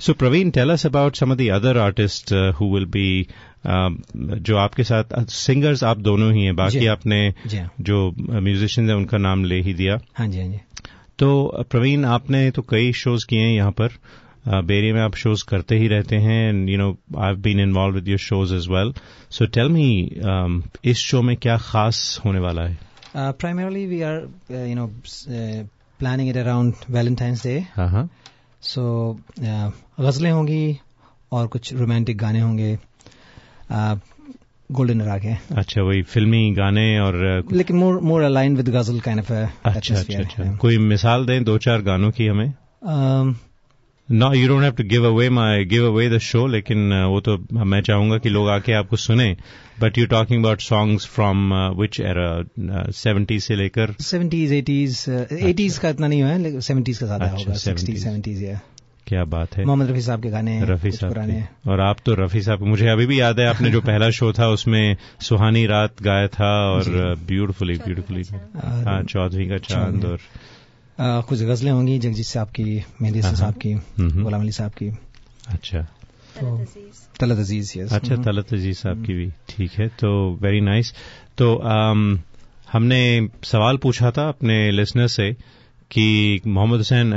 so 0.00 0.12
Praveen 0.12 0.50
tell 0.50 0.70
us 0.70 0.86
about 0.86 1.16
some 1.16 1.32
of 1.32 1.38
the 1.38 1.48
other 1.52 1.78
artist 1.78 2.32
who 2.60 2.74
will 2.74 2.84
be 2.84 3.26
जो 3.66 4.56
आपके 4.56 4.84
साथ 4.84 5.04
singers 5.30 5.84
आप 5.84 5.98
दोनों 5.98 6.32
ही 6.34 6.44
हैं 6.44 6.54
बाकी 6.56 6.86
आपने। 6.86 7.18
जो। 7.80 8.14
म्यूजिशियंस 8.20 8.88
हैं 8.90 8.96
उनका 8.96 9.18
नाम 9.18 9.44
ले 9.44 9.60
ही 9.62 9.74
दिया। 9.74 9.98
हाँ 10.18 10.26
जी 10.28 10.40
हाँ 10.40 10.48
जी। 10.48 10.58
तो 11.18 11.64
प्रवीण 11.70 12.04
आपने 12.04 12.50
तो 12.50 12.62
कई 12.62 12.92
शोज़ 12.92 13.26
किए 13.26 13.40
हैं 13.40 13.54
यहाँ 13.54 13.70
पर। 13.70 13.88
बेरिया 14.48 14.94
में 14.94 15.00
आप 15.00 15.14
शोज़ 15.14 15.44
करते 15.48 15.76
ही 15.78 15.88
रहते 15.88 16.16
हैं 16.16 16.48
and 16.48 16.68
you 16.68 16.78
know 16.78 16.90
I 17.18 17.34
been 17.42 17.60
involved 17.60 17.94
with 17.94 18.08
your 18.08 18.18
shows 18.18 18.54
as 18.54 18.66
well 18.68 18.92
so 19.30 19.46
tell 19.46 19.68
me 19.68 19.90
इस 20.84 20.98
शो 20.98 21.22
में 21.22 21.36
क्या 21.36 21.56
खास 21.56 22.20
होने 22.24 22.38
वाला 22.38 22.62
है? 22.62 22.78
Uh, 23.14 23.32
primarily, 23.32 23.86
we 23.86 24.02
are, 24.02 24.22
uh, 24.50 24.56
you 24.56 24.74
know, 24.74 24.90
uh, 25.28 25.64
planning 26.00 26.28
it 26.28 26.36
around 26.36 26.74
Valentine's 26.88 27.42
Day. 27.42 27.68
Uh-huh. 27.76 28.06
So, 28.62 29.16
गजलें 30.00 30.30
होंगी 30.30 30.78
और 31.32 31.46
कुछ 31.46 31.72
रोमांटिक 31.74 32.18
गाने 32.18 32.40
होंगे 32.40 32.76
गोल्डन 34.70 35.00
era 35.00 35.20
के 35.22 35.34
अच्छा 35.54 35.82
वही 35.82 36.02
फिल्मी 36.02 36.50
गाने 36.56 36.86
और 37.00 37.44
लेकिन 37.52 37.76
more 37.76 38.00
more 38.00 38.22
align 38.22 38.56
with 38.56 38.68
ghazal 38.68 39.00
kind 39.00 39.20
of 39.20 39.32
अच्छा 39.32 39.94
अच्छा 39.94 40.18
अच्छा 40.18 40.56
कोई 40.60 40.78
मिसाल 40.78 41.26
दें 41.26 41.42
दो 41.44 41.58
चार 41.58 41.82
गानों 41.82 42.10
की 42.10 42.26
हमें 42.26 42.48
um, 42.48 43.34
no 44.08 44.32
you 44.34 44.48
don't 44.48 44.62
have 44.62 44.72
to 44.72 44.84
give 44.84 45.06
away 45.06 45.28
my 45.30 45.64
give 45.64 45.86
away 45.86 46.08
the 46.10 46.18
show 46.18 46.46
लेकिन 46.46 46.92
वो 47.12 47.20
तो 47.20 47.36
मैं 47.64 47.80
चाहूँगा 47.82 48.18
कि 48.18 48.28
लोग 48.28 48.48
आके 48.48 48.72
आपको 48.72 48.96
सुने 48.96 49.36
but 49.82 49.98
you 49.98 50.06
talking 50.06 50.42
about 50.44 50.60
songs 50.60 51.06
from 51.14 51.52
which 51.80 52.00
era 52.00 52.90
seventies 52.96 53.42
से 53.44 53.56
लेकर? 53.56 53.94
सेवेंटीज 54.00 54.52
एटीज 54.52 55.04
एटीज 55.42 55.78
का 55.78 55.88
इतना 55.88 56.06
नहीं 56.08 56.22
हुआ 56.22 56.30
है 56.32 56.60
सेवेंटीज 56.60 56.98
का 56.98 57.06
ज़्यादा 57.06 57.30
होगा 57.30 57.54
सिक्सटीज 57.64 58.02
सेवेंटीज 58.04 58.42
या 58.42 58.60
क्या 59.06 59.24
बात 59.24 59.56
है। 59.56 59.64
मोहम्मद 59.64 59.90
रफी 59.90 60.00
साहब 60.00 60.22
के 60.22 60.28
गाने 60.30 60.60
रफी 60.64 60.90
साहब 60.90 61.70
और 61.70 61.80
आप 61.80 61.96
तो 62.06 62.14
रफी 62.14 62.42
साहब 62.42 62.62
मुझे 62.64 62.88
अभी 62.88 63.06
भी 63.06 63.20
याद 63.20 63.40
है 63.40 63.46
आपने 63.46 63.70
जो 63.70 63.80
पहला 63.88 64.10
शो 64.10 64.32
था 64.32 64.48
उसमें 64.48 64.96
सुहानी 65.20 65.64
रात 65.66 66.02
गाया 66.02 66.26
था 66.36 66.50
और 66.70 67.14
ब्यूटिफुली 67.26 67.74
ब्यूटिफुली 67.78 68.22
हाँ 68.56 69.02
चौधरी 69.02 69.48
का 69.48 69.58
चाँद 69.66 70.04
और 70.04 70.18
कुछ 71.28 71.42
गजलें 71.42 71.70
होंगी 71.70 71.98
जगजीत 71.98 72.26
साहब 72.26 72.48
की 72.48 72.64
मेहदी 73.02 73.22
साहब 73.22 73.54
की 73.66 73.74
गुलाम 74.00 74.40
अली 74.40 74.52
साहब 74.52 74.70
की। 74.72 74.88
अच्छा। 75.48 75.86
तलत 77.20 77.38
अज़ीज़ 77.38 77.78
यस 77.78 77.92
अच्छा 77.92 78.16
तलत 78.16 78.52
अज़ीज़ 78.54 78.78
साहब 78.78 79.04
की 79.06 79.14
भी 79.14 79.30
ठीक 79.48 79.72
है 79.72 79.88
तो 79.88 80.38
वेरी 80.42 80.60
नाइस 80.60 80.92
तो 81.38 81.56
हमने 82.72 83.28
सवाल 83.44 83.76
पूछा 83.76 84.10
था 84.10 84.28
अपने 84.28 84.70
लिसनर 84.70 85.06
से 85.06 85.36
कि 85.90 86.40
मोहम्मद 86.46 86.78
हुसैन 86.78 87.12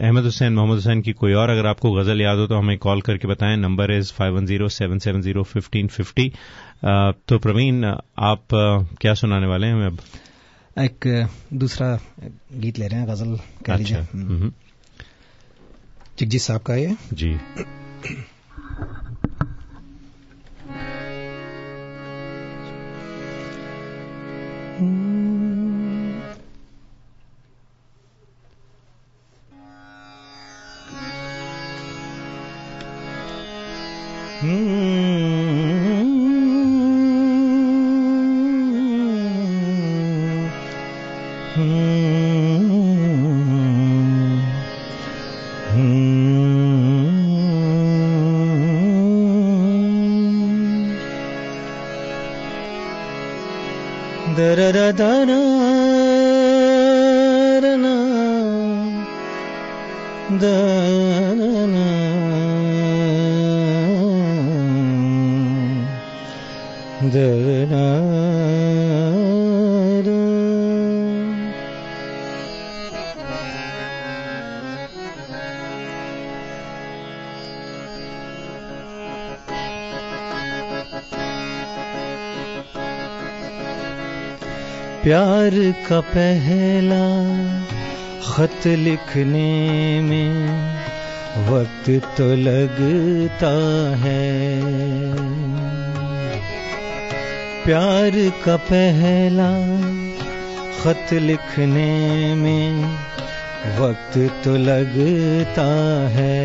अहमद 0.00 0.24
हुसैन 0.24 0.52
मोहम्मद 0.52 0.74
हुसैन 0.74 1.00
की 1.02 1.12
कोई 1.12 1.32
और 1.32 1.50
अगर 1.50 1.66
आपको 1.66 1.92
गज़ल 1.92 2.20
याद 2.20 2.38
हो 2.38 2.46
तो 2.46 2.54
हमें 2.54 2.78
कॉल 2.78 3.00
करके 3.00 3.28
बताएँ। 3.28 3.56
Number 3.56 3.92
is 3.92 4.12
five 4.12 4.36
one 4.36 4.46
zero 4.46 4.68
seven 4.68 4.98
seven 4.98 5.22
zero 5.22 5.42
fifteen 5.42 5.86
fifty 5.88 6.32
तो 7.28 7.38
प्रवीण 7.38 7.84
आप 8.18 8.42
क्या 9.00 9.14
सुनाने 9.14 9.46
वाले 9.46 9.66
हैं 9.66 9.74
हमें 9.74 9.86
अब? 9.86 9.98
एक 10.78 11.28
दूसरा 11.54 12.00
गीत 12.54 12.78
ले 12.78 12.86
रहे 12.88 13.00
हैं 13.00 13.08
गज़ल 13.08 13.38
कह 13.66 13.76
लीजिए। 13.76 13.96
अच्छा, 13.96 14.50
जगजीत 16.20 16.40
साहब 16.40 16.60
का 16.60 16.74
ये? 16.74 16.96
जी। 17.12 17.36
da 34.42 34.48
da 54.56 54.72
da 54.92 55.26
da 55.26 55.51
प्यार 85.02 85.54
का 85.88 86.00
पहला 86.00 87.04
खत 88.26 88.66
लिखने 88.66 90.00
में 90.00 90.32
वक्त 91.48 91.90
तो 92.16 92.26
लगता 92.34 93.50
है। 93.96 94.22
प्यार 97.64 98.18
का 98.44 98.56
पहला 98.56 99.50
खत 100.82 101.12
लिखने 101.12 101.90
में 102.34 102.84
वक्त 103.78 104.18
तो 104.44 104.56
लगता 104.56 105.68
है। 106.08 106.38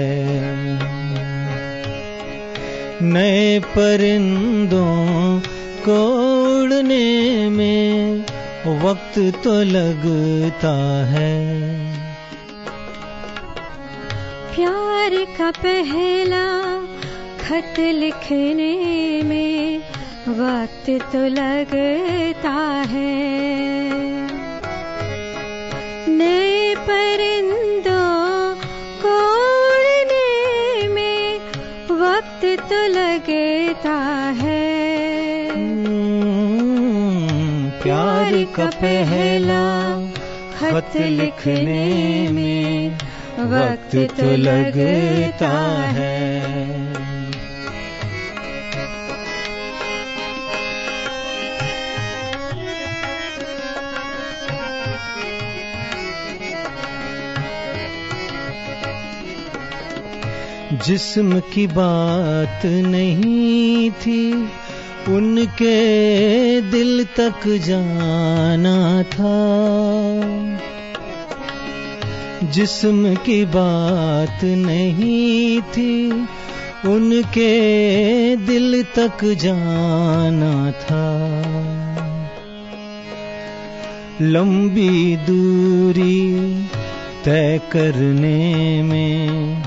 नए 3.02 3.60
परिंदों 3.60 4.96
को 5.86 6.00
उड़ने 6.64 7.50
में 7.50 7.97
वक्त 8.68 9.20
तो 9.44 9.52
लगता 9.64 10.74
है। 11.06 11.36
प्यार 14.56 15.16
का 15.38 15.52
पहला 15.52 16.46
खत 17.44 17.80
लिखने 17.80 18.74
में 19.24 19.80
वक्त 20.30 20.90
तो 21.12 21.22
लगता 21.28 22.56
है। 22.92 23.16
नए 26.10 26.76
परिंदों 26.76 28.56
को 29.04 29.16
उड़ने 29.64 30.88
में 30.88 31.40
वक्त 31.92 32.46
तो 32.70 32.82
लगता 32.88 33.98
है। 34.44 34.57
का 38.58 38.66
पहला 38.66 39.66
खत 40.58 40.96
लिखने 40.98 42.30
में 42.32 42.98
वक्त 43.52 43.96
तो 44.20 44.36
लगता 44.38 45.50
है। 45.98 46.18
जिस्म 60.86 61.40
की 61.54 61.68
बात 61.68 62.66
नहीं 62.66 63.92
थी 63.92 64.22
उनके 65.10 66.62
दिल 66.62 67.04
तक 67.04 67.48
जाना 67.48 69.04
था। 69.04 69.38
जिस्म 72.52 73.16
की 73.16 73.46
बात 73.46 74.44
नहीं 74.44 75.62
थी, 75.62 76.12
उनके 76.86 77.56
दिल 78.36 78.84
तक 78.84 79.18
जाना 79.24 80.72
था। 80.72 81.08
लंबी 84.22 85.18
दूरी 85.18 86.34
तय 87.26 87.62
करने 87.72 88.84
में 88.84 89.58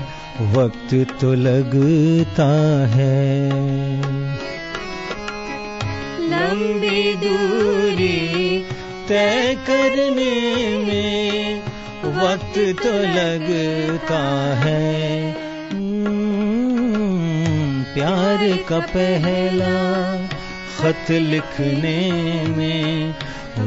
वक्त 0.41 1.07
तो 1.21 1.33
लगता 1.33 2.49
है। 2.87 3.51
लंबी 6.61 7.13
दूरी 7.13 8.59
तय 9.07 9.55
करने 9.69 10.33
में 10.77 11.61
वक्त 12.17 12.57
तो 12.83 12.93
लगता 13.15 14.21
है। 14.55 15.33
प्यार 17.93 18.45
का 18.69 18.79
पहला 18.93 19.73
खत 20.77 21.11
लिखने 21.11 21.99
में 22.49 23.15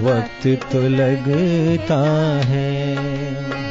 वक्त 0.04 0.46
तो 0.72 0.88
लगता 0.90 2.02
है। 2.46 3.63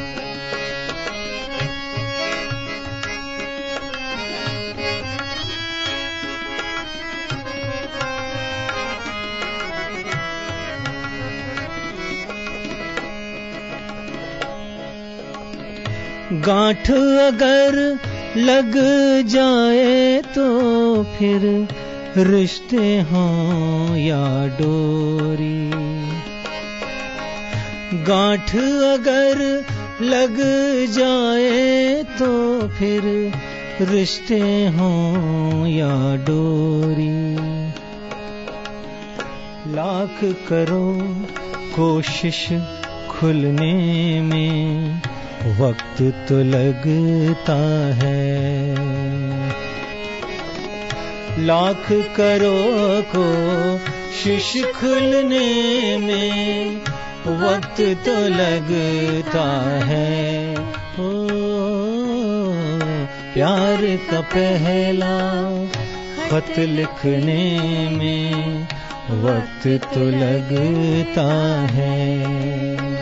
गांठ 16.32 16.90
अगर 16.90 17.98
लग 18.36 18.72
जाए 19.26 20.22
तो 20.22 20.44
फिर 21.04 21.42
रिश्ते 22.16 23.00
हों 23.00 23.96
या 23.96 24.46
डोरी। 24.46 25.70
गांठ 28.04 28.54
अगर 28.84 29.42
लग 30.02 30.36
जाए 30.90 32.02
तो 32.18 32.32
फिर 32.68 33.02
रिश्ते 33.80 34.40
हों 34.66 35.66
या 35.66 36.16
डोरी। 36.16 37.12
लाख 39.74 40.24
करो 40.48 40.86
कोशिश 41.76 42.46
खुलने 43.10 43.74
में 44.20 45.00
वक्त 45.44 46.26
तो 46.28 46.42
लगता 46.42 47.56
है। 47.94 48.74
लाख 51.38 51.86
करो 51.92 53.02
को 53.16 53.26
शिश 54.24 54.64
खुलने 54.64 55.96
में 55.98 56.76
वक्त 57.26 57.80
तो 57.80 58.28
लगता 58.28 59.78
है। 59.84 60.54
ओ, 60.54 61.28
प्यार 63.34 63.98
का 64.10 64.20
पहला 64.20 65.18
खत 66.28 66.58
लिखने 66.58 67.60
में 67.90 68.62
वक्त 69.10 69.66
तो 69.66 70.00
लगता 70.00 71.60
है। 71.66 72.93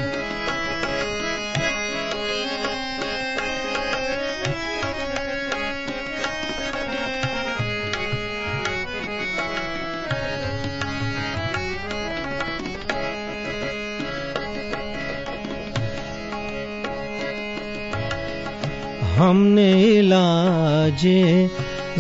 हमने 19.22 19.72
इलाज, 19.98 21.02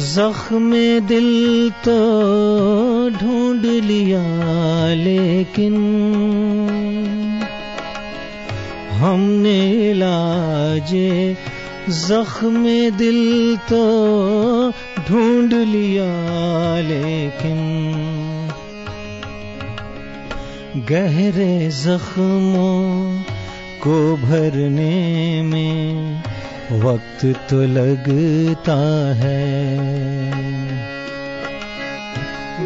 जख्म 0.06 0.70
दिल 1.08 1.28
तो 1.84 1.98
ढूंढ 3.10 3.66
लिया, 3.84 4.22
लेकिन 4.94 5.76
हमने 8.92 9.60
इलाज, 9.90 10.90
जख्म 12.00 12.64
दिल 12.98 13.22
तो 13.68 13.84
ढूंढ 15.08 15.54
लिया, 15.68 16.10
लेकिन 16.88 17.62
गहरे 20.90 21.70
जख्मों 21.70 22.76
को 23.80 23.96
भरने 24.16 25.42
में 25.42 26.31
वक्त 26.72 27.24
तो 27.50 27.62
लगता 27.62 28.76
है। 29.14 29.76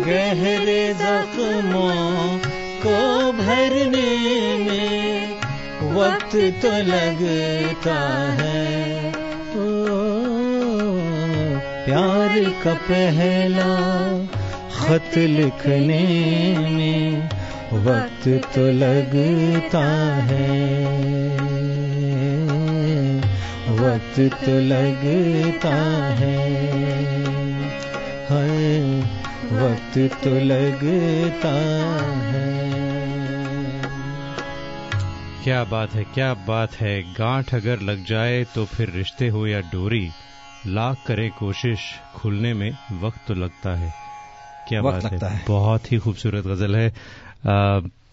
गहरे 0.02 0.94
जख्मों 0.94 2.38
को 2.86 3.32
भरने 3.32 4.56
में 4.58 5.30
वक्त 5.94 6.36
तो 6.62 6.68
लगता 6.68 7.98
है। 8.32 9.08
ओ, 9.08 9.86
प्यार 11.86 12.62
का 12.64 12.74
पहला 12.74 13.72
खत 14.76 15.18
लिखने 15.18 16.02
में 16.58 17.28
वक्त 17.72 18.28
तो 18.54 18.72
लगता 18.72 20.14
है। 20.16 21.45
वक्त 23.76 24.18
तो 24.44 24.58
लगता 24.60 25.74
है। 26.14 26.36
है 28.30 29.00
वक्त 29.52 29.98
तो 30.24 30.30
लगता 30.30 31.52
है। 32.22 32.66
क्या 35.44 35.64
बात 35.64 35.94
है 35.94 36.04
क्या 36.04 36.34
बात 36.34 36.74
है। 36.74 37.02
गांठ 37.02 37.54
अगर 37.54 37.80
लग 37.80 38.04
जाए 38.04 38.44
तो 38.44 38.64
फिर 38.64 38.90
रिश्ते 38.90 39.28
हो 39.28 39.46
या 39.46 39.60
डोरी 39.60 40.08
लाख 40.66 40.96
करे 41.06 41.28
कोशिश 41.28 41.80
खुलने 42.14 42.54
में 42.54 42.70
वक्त 43.02 43.20
तो 43.28 43.34
लगता 43.34 43.74
है। 43.74 43.92
क्या 44.68 44.80
वक्त 44.80 45.02
बात 45.02 45.12
लगता 45.12 45.28
है। 45.28 45.36
है। 45.36 45.44
बहुत 45.48 45.92
ही 45.92 45.98
खूबसूरत 45.98 46.44
गज़ल 46.46 46.76
है। 46.76 46.88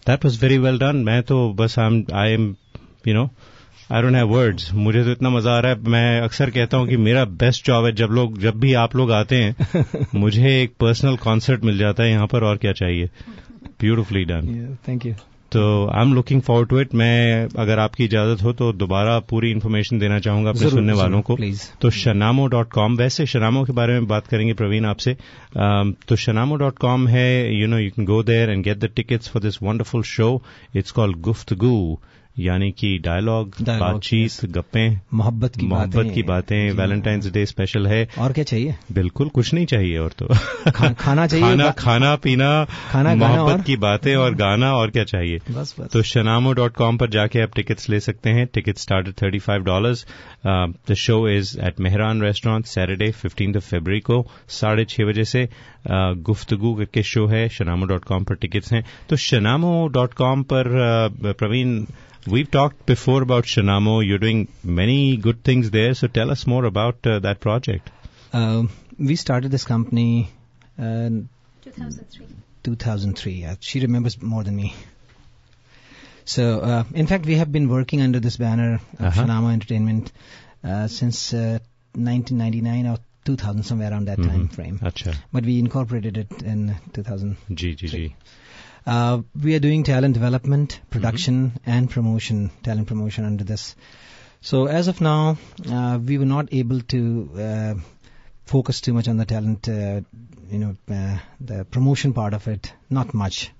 That 0.08 0.24
was 0.24 0.42
very 0.42 0.58
well 0.58 0.78
done 0.78 0.96
मैं 0.96 1.22
तो 1.22 1.52
बस 1.52 1.78
I 2.14 2.32
am 2.32 2.56
you 3.08 3.14
know 3.14 3.30
I 3.90 4.02
don't 4.02 4.14
have 4.14 4.28
words 4.28 4.72
मुझे 4.74 5.02
तो 5.04 5.10
इतना 5.12 5.30
मज़ा 5.30 5.52
आ 5.52 5.58
रहा 5.60 5.72
है। 5.72 5.90
मैं 5.90 6.20
अक्सर 6.20 6.50
कहता 6.50 6.76
हूँ 6.76 6.88
कि 6.88 6.96
मेरा 6.98 7.24
बेस्ट 7.42 7.66
जॉब 7.66 7.84
है 7.84 7.92
जब 7.92 8.10
लोग 8.12 8.38
जब 8.40 8.58
भी 8.60 8.72
आप 8.82 8.96
लोग 8.96 9.12
आते 9.12 9.36
हैं 9.36 10.06
मुझे 10.14 10.62
एक 10.62 10.74
पर्सनल 10.80 11.16
कॉन्सर्ट 11.24 11.64
मिल 11.64 11.78
जाता 11.78 12.02
है। 12.02 12.10
यहाँ 12.10 12.26
पर 12.26 12.44
और 12.44 12.56
क्या 12.56 12.72
चाहिए? 12.72 13.10
ब्यूटिफुली 13.80 14.24
डन 14.24 14.76
थैंक 14.88 15.06
यू 15.06 15.12
तो 15.52 15.62
I 15.88 16.02
am 16.02 16.14
looking 16.14 16.40
for 16.42 16.64
to 16.66 16.78
it 16.80 16.94
मैं 16.94 17.48
अगर 17.58 17.78
आपकी 17.78 18.04
इजाज़त 18.04 18.42
हो 18.42 18.52
तो 18.52 18.72
दोबारा 18.72 19.18
पूरी 19.30 19.50
इन्फॉर्मेशन 19.50 19.98
देना 19.98 20.18
चाहूँगा 20.18 20.50
अपने 20.50 20.70
सुनने 20.70 20.92
वालों 20.92 21.20
को। 21.22 21.36
please. 21.36 21.60
तो 21.80 21.90
शनामो 21.90 22.46
डॉट 22.46 22.70
कॉम 22.72 22.96
वैसे 22.96 23.26
शनामो 23.26 23.64
के 23.64 23.72
बारे 23.72 23.92
में 23.92 24.06
बात 24.06 24.26
करेंगे 24.26 24.54
प्रवीण 24.54 24.86
आपसे। 24.86 25.16
तो 26.08 26.16
शनामो 26.16 26.56
डॉट 26.56 26.78
कॉम 26.78 27.06
है 27.08 27.60
you 27.60 27.66
know 27.66 27.78
you 27.78 27.90
can 27.90 28.04
go 28.04 28.22
there 28.22 28.50
and 28.50 28.64
get 28.64 28.78
the 28.78 28.90
tickets 28.96 29.28
for 29.28 29.42
this 29.42 29.62
wonderful 29.62 30.02
show 30.08 30.42
it's 30.76 30.90
called 30.90 31.20
Guft 31.20 31.52
Guftagu 31.52 32.00
यानी 32.38 32.70
कि 32.70 32.98
डायलॉग 32.98 33.54
बातचीत 33.60 34.44
गप्पे 34.44 34.98
मोहब्बत 35.14 35.56
की 35.56 35.66
मोहब्बत 35.66 35.96
बातें 35.96 36.12
की 36.12 36.22
बातें 36.22 36.70
वैलेंटाइंस 36.70 37.32
डे 37.32 37.46
स्पेशल 37.46 37.86
है। 37.86 38.08
और 38.18 38.32
क्या 38.32 38.44
चाहिए? 38.44 38.74
बिल्कुल 38.92 39.28
कुछ 39.28 39.54
नहीं 39.54 39.66
चाहिए 39.66 39.98
और 39.98 40.12
तो। 40.18 40.26
खा, 40.70 40.92
खाना 40.92 41.26
चाहिए? 41.26 41.46
खाना 41.46 41.70
खाना 41.70 42.16
पीना 42.16 42.66
खाना, 42.90 43.14
मोहब्बत 43.14 43.64
की 43.64 43.76
बातें 43.76 44.16
और 44.16 44.34
गाना 44.34 44.72
और 44.72 44.90
क्या 44.90 45.04
चाहिए? 45.04 45.38
बस 45.50 45.74
बस। 45.80 45.92
तो 45.92 46.02
शनामो 46.02 46.52
डॉट 46.52 46.72
कॉम 46.72 46.96
पर 46.96 47.10
जाके 47.10 47.42
आप 47.42 47.50
टिकट्स 47.56 47.88
ले 47.90 48.00
सकते 48.00 48.30
हैं। 48.30 48.46
Ticket 48.46 48.78
start 48.78 49.08
thirty 49.08 49.38
five 49.38 49.62
dollar 49.62 49.96
the 50.90 50.94
show 50.94 51.28
is 51.28 51.58
at 51.60 51.80
Mehran 51.80 52.22
restaurant 52.22 52.66
Saturday 52.66 53.10
fifteen 53.10 53.58
February 53.60 54.00
को 54.00 54.26
साढ़े 54.48 54.84
छह 54.84 55.04
बजे 55.04 55.24
से 55.24 55.46
uh, 55.46 56.16
गुफ्तगु 56.22 56.74
करके 56.74 57.02
शो 57.02 57.26
है। 57.26 57.48
शनामो 57.48 57.86
डॉट 57.86 58.04
कॉम 58.04 58.24
पर 58.24 58.34
टिकट्स 58.34 58.72
हैं। 58.72 58.84
तो 59.08 59.16
शनामो 59.16 59.86
डॉट 59.86 60.14
कॉम 60.14 60.42
पर 60.42 60.64
uh, 60.64 61.38
Praveen 61.38 61.84
We've 62.26 62.50
talked 62.50 62.86
before 62.86 63.22
about 63.22 63.44
Shanamo. 63.44 64.06
You're 64.06 64.18
doing 64.18 64.48
many 64.62 65.16
good 65.16 65.44
things 65.44 65.70
there. 65.70 65.94
So 65.94 66.06
tell 66.06 66.30
us 66.30 66.46
more 66.46 66.64
about 66.64 67.06
uh, 67.06 67.18
that 67.20 67.40
project. 67.40 67.90
Uh, 68.32 68.64
we 68.98 69.16
started 69.16 69.50
this 69.50 69.64
company 69.64 70.30
uh, 70.78 71.10
2003. 71.62 72.26
2003. 72.62 73.32
Yeah, 73.32 73.54
she 73.60 73.80
remembers 73.80 74.20
more 74.22 74.42
than 74.42 74.56
me. 74.56 74.74
So, 76.24 76.60
uh, 76.60 76.84
in 76.94 77.06
fact, 77.06 77.26
we 77.26 77.34
have 77.36 77.52
been 77.52 77.68
working 77.68 78.00
under 78.00 78.18
this 78.20 78.38
banner 78.38 78.74
of 78.74 79.00
Uh-huh. 79.00 79.22
Shanama 79.22 79.52
Entertainment 79.52 80.10
uh, 80.62 80.88
since 80.88 81.34
uh, 81.34 81.58
1999 81.92 82.86
or 82.86 82.98
2000, 83.26 83.62
somewhere 83.62 83.90
around 83.90 84.06
that 84.08 84.16
time 84.22 84.48
frame. 84.48 84.78
Acha. 84.78 85.14
But 85.32 85.44
we 85.44 85.58
incorporated 85.58 86.16
it 86.16 86.42
in 86.42 86.74
2000. 86.94 87.36
Ji, 87.52 87.74
ji, 87.74 87.88
ji. 87.88 88.16
Uh, 88.86 89.22
we 89.42 89.54
are 89.54 89.60
doing 89.60 89.82
talent 89.84 90.14
development, 90.14 90.80
production, 90.90 91.58
and 91.64 91.90
promotion, 91.90 92.50
talent 92.62 92.86
promotion 92.86 93.24
under 93.24 93.44
this. 93.44 93.74
So 94.42 94.66
as 94.66 94.88
of 94.88 95.00
now, 95.00 95.38
uh, 95.70 95.98
we 96.04 96.18
were 96.18 96.26
not 96.26 96.52
able 96.52 96.80
to 96.82 97.30
uh, 97.38 97.74
focus 98.44 98.82
too 98.82 98.92
much 98.92 99.08
on 99.08 99.16
the 99.16 99.24
talent, 99.24 99.68
uh, 99.68 100.02
you 100.50 100.58
know, 100.58 100.76
uh, 100.90 101.18
the 101.40 101.64
promotion 101.64 102.12
part 102.12 102.34
of 102.34 102.46
it. 102.46 102.72
Not 102.90 103.14
much 103.14 103.50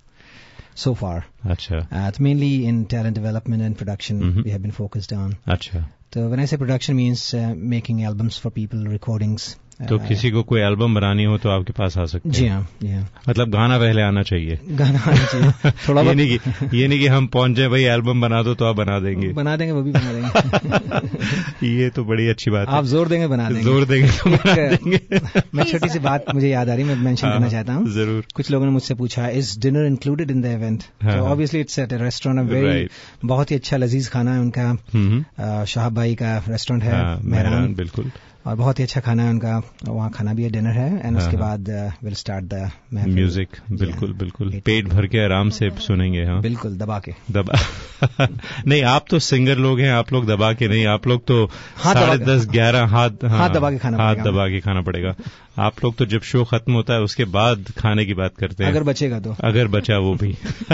so 0.75 0.95
far. 0.95 1.25
Acha. 1.45 1.85
Uh, 1.85 2.09
it's 2.09 2.21
mainly 2.21 2.67
in 2.67 2.85
talent 2.87 3.15
development 3.15 3.63
and 3.63 3.79
production 3.79 4.21
Mhm. 4.21 4.45
we 4.45 4.51
have 4.51 4.61
been 4.61 4.73
focused 4.73 5.13
on. 5.13 5.37
Acha. 5.47 5.85
So 6.13 6.29
when 6.29 6.39
I 6.39 6.45
say 6.45 6.57
production, 6.59 6.97
means 6.97 7.33
uh, 7.35 7.55
making 7.57 8.05
albums 8.05 8.37
for 8.37 8.51
people, 8.51 8.85
recordings. 8.85 9.57
तो 9.75 9.97
uh, 9.99 10.07
किसी 10.09 10.31
को 10.31 10.43
कोई 10.43 10.61
album 10.61 10.95
बनानी 10.95 11.25
हो 11.25 11.37
तो 11.39 11.49
आपके 11.49 11.73
पास 11.73 11.97
आ 11.99 12.05
सकते 12.07 12.31
जी 12.31 12.45
हैं 12.45 12.69
जी 12.83 12.91
हाँ। 12.91 13.09
मतलब 13.29 13.51
गाना 13.51 13.79
पहले 13.79 14.03
आना 14.03 14.23
चाहिए। 14.23 14.59
गाना 14.71 14.99
आना 15.01 15.25
चाहिए। 15.25 15.71
थोड़ा 15.89 16.03
ये 16.03 16.15
नहीं 16.15 16.39
कि 16.39 16.79
ये 16.79 16.89
नहीं 16.89 16.99
कि 16.99 17.07
हम 17.07 17.27
पहुँच 17.27 17.57
जाए 17.57 17.69
भाई 17.69 17.83
एल्बम 17.85 18.21
बना 18.21 18.43
दो 18.43 18.55
तो 18.55 18.65
आप 18.65 18.77
बना 18.77 18.99
देंगे। 19.01 19.29
बना 19.33 19.57
देंगे 19.57 19.73
वो 19.73 19.83
भी 19.83 19.93
बना 19.93 20.13
देंगे। 20.13 21.67
ये 21.75 21.89
तो 21.91 22.05
बड़ी 22.05 22.29
अच्छी 22.29 22.51
बात 22.51 22.69
आप 22.69 22.85
ज़ोर 22.85 23.09
देंगे 23.09 23.27
बना 23.27 23.49
देंगे। 23.49 23.63
ज़ोर 23.63 23.85
देंगे 23.85 24.09
तो 24.09 24.31
बना 24.31 24.55
देंगे। 24.57 25.21
मैं 25.55 25.65
छोटी 25.65 25.89
सी 25.89 25.99
बात 25.99 26.35
मुझे 26.35 26.49
याद 26.49 26.69
आ 26.69 26.75
रही 26.75 26.85
मैं 26.85 26.97
मेंशन 26.97 27.27
हाँ, 27.27 27.35
करना 27.37 27.49
चाहता 27.49 27.73
हूँ। 27.73 27.93
ज़रूर। 27.93 28.25
कुछ 28.35 28.51
लोगों 28.51 28.67
ने 28.67 28.73
मुझसे 28.73 28.95
पूछा 28.95 29.29
is 29.31 29.59
dinner 29.61 29.87
included 29.87 30.31
in 30.31 30.43
the 30.43 30.47
event. 30.47 30.83
Obviously 31.07 31.61
it's 31.61 31.79
at 31.79 31.93
restaurant 32.03 32.51
very 32.51 32.89
बहुत 33.25 33.51
ही 33.51 33.57
अच्छा 33.57 33.77
लजीज 33.77 34.09
खाना 34.09 34.35
है 34.35 34.41
उनका। 34.41 34.69
हम्म, 34.95 35.65
शाहब 35.65 35.95
भाई 35.95 36.15
का 36.15 36.37
रेस्टोरेंट 36.49 36.85
है 36.85 36.93
हाँ, 36.93 37.19
मेहरान 37.25 37.75
बिल्कुल। 37.75 38.11
और 38.47 38.55
बहुत 38.55 38.79
ही 38.79 38.85
अच्छा 38.85 39.01
खाना 39.01 39.23
है 39.23 39.31
उनका 39.31 39.63
वहाँ 39.89 40.11
खाना 40.11 40.35
भी 40.35 40.43
है 40.43 40.51
डिनर 40.51 40.71
है 40.71 40.87
एंड 41.07 41.17
हाँ, 41.19 41.27
उसके 41.27 41.37
हाँ। 41.37 41.47
बाद 41.49 41.69
विल 42.05 42.15
स्टार्ट 42.15 42.45
द 42.45 42.71
म्यूज़िक 42.95 43.49
बिल्कुल 43.73 44.13
बिल्कुल। 44.13 44.51
पेट 44.65 44.89
भर 44.89 45.07
के 45.07 45.25
आराम 45.25 45.51
से 45.51 45.71
सुनेंगे 45.79 46.25
हाँ। 46.25 46.41
बिल्कुल 46.41 46.77
दबा 46.77 46.99
के। 46.99 47.13
दबा 47.31 47.59
नहीं 48.67 48.83
आप 48.83 49.05
तो 49.11 49.19
सिंगर 49.19 49.59
लोग 49.59 49.81
हैं 49.81 49.93
आप 49.93 50.13
लोग 50.13 50.27
दबा 50.27 50.53
के 50.53 50.69
नहीं 50.69 50.87
आप 50.87 51.07
लोग 51.07 51.25
तो 51.25 51.45
हाथ 51.77 51.95
साढ़े 51.95 52.19
दस 52.19 52.47
ग्यारह 52.49 52.85
हाथ 52.87 53.11
हाँ, 53.25 53.39
हाथ 53.39 53.51
दबा 53.51 53.71
के 53.71 53.79
खाना 53.79 53.99
हाथ। 53.99 54.17
दबा 54.17 54.49
के 54.49 54.61
खाना 54.61 54.81
पड़ेगा। 54.81 55.15
आप 55.59 55.85
लोग 55.85 55.97
तो 55.97 56.07
जब 56.07 56.21
शो 56.23 56.45
खत्म 56.45 56.73
होता 56.73 56.95
है 56.95 57.01
उसके 57.01 57.25
बाद 57.25 57.65
खाने 57.79 58.05
की 58.05 58.15
बात 58.15 58.37
करते 58.37 58.65
हैं। 58.65 58.71
अगर 58.71 58.83
बचेगा 58.83 59.21
तो। 59.21 59.37
अगर 59.45 59.69
बचा 59.69 59.99
वो 59.99 60.15
भी। 60.15 60.33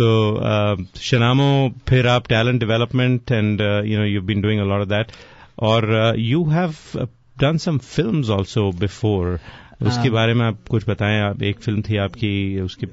तो 0.00 0.08
शनामो 1.00 1.74
फिर 1.88 2.06
आप 2.06 2.28
talent 2.28 2.60
development 2.60 3.32
and 3.32 3.60
you 3.86 3.98
know 3.98 4.04
you 4.04 4.22
been 4.22 4.40
doing 4.40 4.60
a 4.60 4.64
lot 4.64 4.80
of 4.80 4.88
that 4.88 5.06
और 5.58 6.14
you 6.18 6.44
have 6.50 6.74
done 7.40 7.56
some 7.64 7.78
films 7.78 8.30
also 8.30 8.70
before 8.80 9.38
उसके 9.82 10.08
Um, 10.08 10.12
बारे 10.14 10.34
में 10.34 10.44
आप 10.46 10.58
कुछ 10.70 10.88
बताएँ 10.88 11.20
आप 11.22 11.42
एक 11.42 11.60
फ़िल्म 11.60 11.82
थी 11.88 11.96
आपकी 12.04 12.60
उसकी 12.60 12.86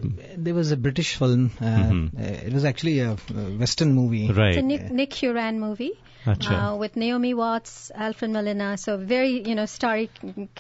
there 0.47 0.56
was 0.58 0.71
a 0.71 0.78
British 0.88 1.13
film 1.21 1.45
uh, 1.62 1.71
Mhm. 1.78 2.04
uh, 2.25 2.34
it 2.49 2.54
was 2.58 2.65
actually 2.71 2.99
a, 3.06 3.12
a 3.43 3.45
western 3.62 3.93
movie 3.93 4.21
It's 4.25 4.38
a 4.38 4.39
right 4.41 4.63
Nick, 4.63 4.91
Nick 4.91 5.15
Huran 5.21 5.60
movie 5.63 5.91
अच्छा 6.26 6.56
uh, 6.56 6.76
with 6.80 6.96
Naomi 7.02 7.33
Watts, 7.37 7.74
Alfred 8.06 8.30
Molina, 8.37 8.66
so 8.83 8.96
very 9.12 9.37
you 9.50 9.54
know 9.59 9.66
starry 9.74 10.09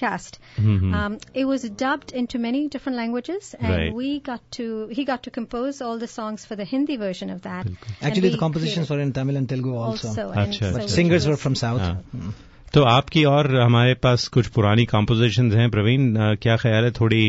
cast. 0.02 0.38
Hmm, 0.58 0.92
Um, 1.00 1.16
it 1.42 1.48
was 1.50 1.66
dubbed 1.82 2.12
into 2.22 2.38
many 2.44 2.62
different 2.76 2.98
languages, 3.00 3.50
and 3.60 3.72
Right. 3.74 3.94
we 4.00 4.12
got 4.30 4.40
to 4.58 4.68
he 4.98 5.04
got 5.10 5.22
to 5.28 5.32
compose 5.38 5.80
all 5.88 5.98
the 6.04 6.10
songs 6.14 6.46
for 6.50 6.58
the 6.62 6.68
Hindi 6.72 6.96
version 7.04 7.34
of 7.36 7.42
that. 7.48 7.66
And 7.72 7.76
actually 8.00 8.28
we 8.28 8.34
the 8.36 8.42
compositions 8.44 8.90
were 8.94 9.00
in 9.06 9.12
Tamil 9.20 9.40
and 9.42 9.48
Telugu 9.54 9.76
also, 9.88 10.08
also, 10.08 10.28
and 10.30 10.46
अच्छा, 10.46 10.70
so 10.70 10.76
अच्छा। 10.76 10.84
it 10.88 10.94
singers 10.98 11.26
were 11.30 11.36
was- 11.38 11.44
from 11.46 11.58
south 11.64 11.80
हाँ। 11.88 11.94
Mm. 12.22 12.32
तो 12.74 12.82
आपकी 12.88 13.24
और 13.28 13.46
हमारे 13.60 13.94
पास 14.02 14.26
कुछ 14.34 14.46
पुरानी 14.56 14.84
composition 14.90 15.50
हैं 15.52 15.70
प्रवीण 15.70 16.14
अ, 16.16 16.34
क्या 16.42 16.56
ख्याल 16.64 16.84
है 16.84 16.90
थोड़ी 17.00 17.24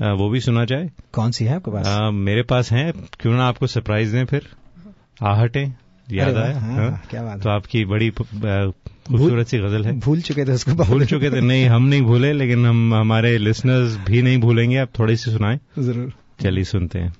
अ, 0.00 0.12
वो 0.20 0.28
भी 0.30 0.40
सुना 0.40 0.64
जाए 0.72 0.88
कौन 1.14 1.30
सी 1.36 1.44
है 1.44 1.54
आपके 1.56 1.70
पास 1.70 1.86
अ, 1.86 2.10
मेरे 2.30 2.42
पास 2.54 2.72
हैं 2.72 2.90
क्यों 3.20 3.32
ना 3.36 3.46
आपको 3.48 3.66
सरप्राइज 3.76 4.12
दें 4.14 4.24
फिर 4.32 4.48
आहटे 5.32 5.64
याद 6.07 6.35
आया? 6.37 6.59
हाँ, 6.59 6.75
हाँ? 6.75 7.01
क्या 7.09 7.23
बात 7.23 7.41
तो 7.41 7.49
आपकी 7.49 7.83
बड़ी 7.85 8.09
खूबसूरत 8.09 9.47
सी 9.47 9.57
गज़ल 9.57 9.85
है। 9.85 9.97
भूल 9.99 10.21
चुके 10.21 10.45
थे 10.45 10.51
उसको 10.51 10.73
भूल 10.83 11.05
चुके 11.05 11.29
थे। 11.31 11.41
नहीं 11.41 11.65
हम 11.65 11.83
नहीं 11.83 12.01
भूले 12.01 12.31
लेकिन 12.33 12.65
हम 12.65 12.93
हमारे 12.93 13.37
लिसनर्स 13.37 13.97
भी 14.07 14.21
नहीं 14.21 14.37
भूलेंगे। 14.41 14.77
आप 14.77 14.89
थोड़ी 14.99 15.15
सी 15.15 15.31
सुनाएँ। 15.31 15.59
ज़रूर। 15.79 16.13
चलिए 16.41 16.63
सुनते 16.63 16.99
हैं। 16.99 17.13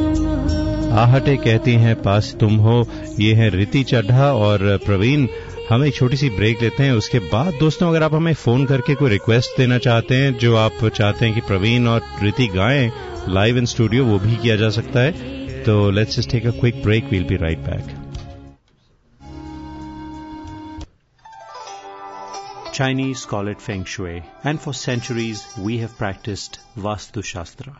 तुम 0.00 0.86
हो। 0.86 0.98
आहटे 0.98 1.36
कहती 1.36 1.72
हैं, 1.72 2.02
पास 2.02 2.36
तुम 2.40 2.56
हो। 2.56 2.88
ये 3.20 3.34
है 3.34 3.56
रिति 3.56 3.82
चड्ढा 3.82 4.32
और 4.32 4.80
प्रवीण। 4.86 5.28
हम 5.70 5.84
एक 5.84 5.94
छोटी 5.94 6.16
सी 6.16 6.30
ब्रेक 6.30 6.62
लेते 6.62 6.82
हैं, 6.82 6.92
उसके 6.92 7.18
बाद 7.18 7.54
दोस्तों, 7.60 7.88
अगर 7.88 8.02
आप 8.02 8.14
हमें 8.14 8.34
फ़ोन 8.34 8.64
करके 8.64 8.94
कोई 8.94 9.10
रिक्वेस्ट 9.10 9.50
देना 9.58 9.78
चाहते 9.78 10.14
हैं, 10.14 10.38
जो 10.38 10.56
आप 10.56 10.72
चाहते 10.88 11.26
हैं 11.26 11.34
कि 11.34 11.40
प्रवीण 11.40 11.86
और 11.86 12.02
रिति 12.22 12.46
गाएँ 12.46 12.92
लाइव 13.28 13.58
इन 13.58 13.64
स्टूडियो 13.64 14.04
वो 14.04 14.18
भी 14.18 14.36
किया 14.36 14.56
जा 14.56 14.70
सकता 14.70 15.00
है। 15.00 15.35
So 15.66 15.88
let's 15.88 16.14
just 16.14 16.30
take 16.30 16.44
a 16.44 16.52
quick 16.52 16.80
break. 16.80 17.10
We'll 17.10 17.26
be 17.26 17.38
right 17.38 17.60
back. 17.68 17.82
Chinese 22.72 23.24
call 23.26 23.48
it 23.48 23.60
Feng 23.60 23.82
Shui, 23.82 24.22
and 24.44 24.60
for 24.60 24.72
centuries 24.72 25.44
we 25.58 25.78
have 25.78 25.96
practiced 25.98 26.60
Vastu 26.76 27.24
Shastra. 27.24 27.74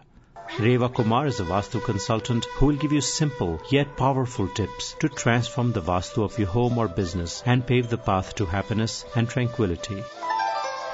Reva 0.59 0.89
Kumar 0.89 1.29
is 1.29 1.39
a 1.39 1.45
Vastu 1.45 1.81
consultant 1.81 2.45
who 2.57 2.67
will 2.67 2.83
give 2.85 2.91
you 2.91 3.01
simple 3.01 3.61
yet 3.71 3.97
powerful 3.97 4.49
tips 4.49 4.97
to 4.99 5.09
transform 5.09 5.71
the 5.71 5.87
Vastu 5.93 6.25
of 6.25 6.37
your 6.41 6.49
home 6.49 6.79
or 6.79 6.89
business 6.89 7.41
and 7.47 7.65
pave 7.65 7.89
the 7.89 7.99
path 8.11 8.35
to 8.35 8.47
happiness 8.47 9.05
and 9.15 9.29
tranquility. 9.29 10.03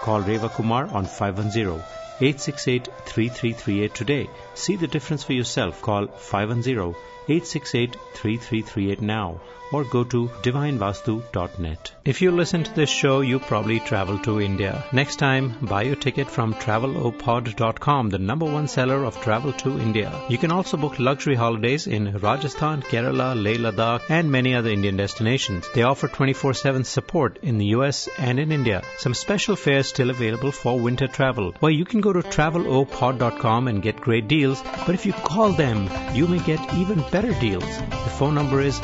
Call 0.02 0.20
Reva 0.20 0.50
Kumar 0.50 0.88
on 0.88 1.06
510 1.06 2.01
510-868-3338 2.22 3.92
today. 3.92 4.30
See 4.54 4.76
the 4.76 4.86
difference 4.86 5.24
for 5.24 5.32
yourself. 5.32 5.82
Call 5.82 6.06
510-868-3338 6.06 9.00
now 9.00 9.40
or 9.72 9.84
go 9.84 10.04
to 10.04 10.28
divinevastu.net. 10.42 11.92
If 12.04 12.20
you 12.20 12.30
listen 12.30 12.64
to 12.64 12.74
this 12.74 12.90
show, 12.90 13.20
you 13.20 13.38
probably 13.38 13.80
travel 13.80 14.18
to 14.20 14.40
India. 14.40 14.84
Next 14.92 15.16
time, 15.16 15.56
buy 15.62 15.82
your 15.82 15.96
ticket 15.96 16.28
from 16.28 16.54
travelopod.com, 16.54 18.10
the 18.10 18.18
number 18.18 18.46
one 18.46 18.68
seller 18.68 19.04
of 19.04 19.20
travel 19.22 19.52
to 19.64 19.78
India. 19.78 20.12
You 20.28 20.38
can 20.38 20.50
also 20.50 20.76
book 20.76 20.98
luxury 20.98 21.34
holidays 21.34 21.86
in 21.86 22.12
Rajasthan, 22.18 22.82
Kerala, 22.82 23.40
Leh 23.40 23.56
Ladakh, 23.56 24.02
and 24.08 24.30
many 24.30 24.54
other 24.54 24.70
Indian 24.70 24.96
destinations. 24.96 25.68
They 25.74 25.82
offer 25.82 26.08
24-7 26.08 26.84
support 26.84 27.38
in 27.42 27.58
the 27.58 27.66
US 27.76 28.08
and 28.18 28.38
in 28.38 28.52
India. 28.52 28.82
Some 28.98 29.14
special 29.14 29.56
fares 29.56 29.88
still 29.88 30.10
available 30.10 30.52
for 30.52 30.78
winter 30.78 31.06
travel. 31.06 31.54
Well, 31.60 31.72
you 31.72 31.84
can 31.84 32.00
go 32.00 32.12
to 32.12 32.22
travelopod.com 32.22 33.68
and 33.68 33.82
get 33.82 34.00
great 34.00 34.28
deals, 34.28 34.62
but 34.86 34.94
if 34.94 35.06
you 35.06 35.12
call 35.12 35.52
them, 35.52 35.88
you 36.14 36.26
may 36.26 36.40
get 36.40 36.74
even 36.74 37.04
better 37.10 37.32
deals. 37.40 37.78
The 38.04 38.14
phone 38.18 38.34
number 38.34 38.60
is 38.60 38.80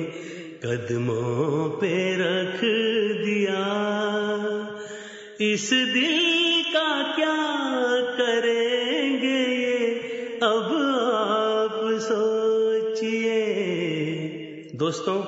कदमों 0.64 1.68
पे 1.80 1.94
रख 2.20 2.58
दिया 3.24 3.64
इस 5.40 5.66
दिल 5.94 6.18
का 6.74 6.90
क्या 7.16 7.40
करेंगे 8.20 9.40
ये 9.62 9.78
अब 10.42 10.68
आप 11.18 11.74
सोचिए 12.02 13.40
दोस्तों 14.74 15.18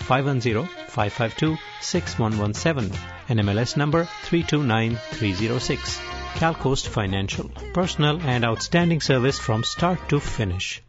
510-552-6117. 0.00 1.58
510-552-6117. 2.88 2.96
NMLS 3.28 3.76
number 3.76 4.04
329306. 4.24 5.98
CalCoast 6.34 6.88
Financial. 6.88 7.50
Personal 7.74 8.20
and 8.22 8.44
outstanding 8.44 9.00
service 9.00 9.38
from 9.38 9.64
start 9.64 10.08
to 10.08 10.20
finish. 10.20 10.82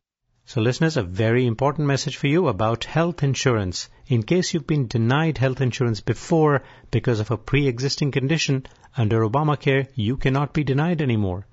So 0.45 0.61
listeners, 0.61 0.97
a 0.97 1.03
very 1.03 1.45
important 1.45 1.87
message 1.87 2.17
for 2.17 2.27
you 2.27 2.47
about 2.47 2.85
health 2.85 3.21
insurance. 3.21 3.89
In 4.07 4.23
case 4.23 4.53
you've 4.53 4.65
been 4.65 4.87
denied 4.87 5.37
health 5.37 5.61
insurance 5.61 6.01
before 6.01 6.63
because 6.89 7.19
of 7.19 7.29
a 7.29 7.37
pre-existing 7.37 8.11
condition, 8.11 8.65
under 8.97 9.21
Obamacare, 9.21 9.87
you 9.93 10.17
cannot 10.17 10.53
be 10.53 10.63
denied 10.63 11.01
anymore. 11.01 11.45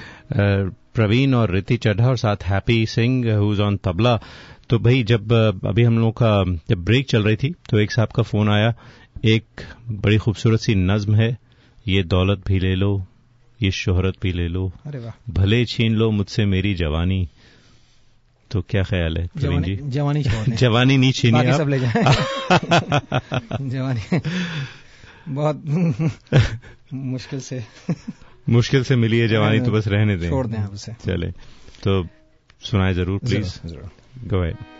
Praveen 0.94 1.34
और 1.34 1.50
रिति 1.50 1.76
चड्ढा 1.76 2.08
और 2.08 2.16
साथ 2.16 2.44
Happy 2.44 2.86
Singh 2.86 3.34
who's 3.34 3.60
on 3.60 3.76
tabla. 3.84 4.16
तो 4.70 4.78
भाई 4.78 5.02
जब 5.02 5.32
अभी 5.66 5.82
हम 5.82 5.98
लोगों 5.98 6.12
का 6.22 6.60
जब 6.70 6.84
ब्रेक 6.84 7.08
चल 7.10 7.22
रही 7.22 7.36
थी 7.36 7.52
तो 7.70 7.78
एक 7.78 7.92
साहब 7.92 8.12
का 8.16 8.22
फ़ोन 8.22 8.48
आया। 8.50 8.72
एक 9.24 9.62
बड़ी 9.90 10.18
खूबसूरत 10.18 10.60
सी 10.60 10.74
नज्म 10.74 11.14
है। 11.14 11.36
ये 11.86 12.02
दौलत 12.04 12.42
भी 12.46 12.58
ले 12.58 12.74
लो 12.74 12.96
ये 13.60 13.70
शोहरत 13.72 14.14
भी 14.22 14.32
ले 14.32 14.48
लो। 14.48 14.70
भले 15.30 15.64
छीन 15.66 15.94
लो 15.94 16.10
मुझसे 16.12 16.46
मेरी 16.46 16.74
जवानी। 16.74 17.26
तो 18.56 18.62
क्या 18.62 18.82
ख्याल 18.82 19.16
है 19.18 19.26
प्रवीण 19.26 19.62
जी? 19.62 19.76
जवानी 19.76 20.22
जवानी 20.48 20.96
नहीं 20.96 21.12
छीनी 21.12 21.32
बाकी 21.32 21.52
सब 21.52 21.68
ले 21.68 21.78
जाए। 21.80 21.92
जवानी। 23.68 24.20
बहुत 25.28 25.64
मुश्किल 26.94 27.40
से। 27.40 27.64
मुश्किल 28.48 28.84
से 28.84 28.96
मिली 28.96 29.18
है 29.18 29.28
जवानी 29.28 29.60
तो 29.60 29.70
बस 29.70 29.88
रहने 29.88 30.16
दें। 30.16 30.30
छोड़ 30.30 30.46
दें 30.46 30.58
आप 30.58 30.72
उसे। 30.74 30.92
चले 30.92 31.30
तो 31.84 32.06
सुनाए 32.60 32.94
ज़रूर 32.94 33.18
प्लीज़ 33.18 33.60
गो 34.34 34.75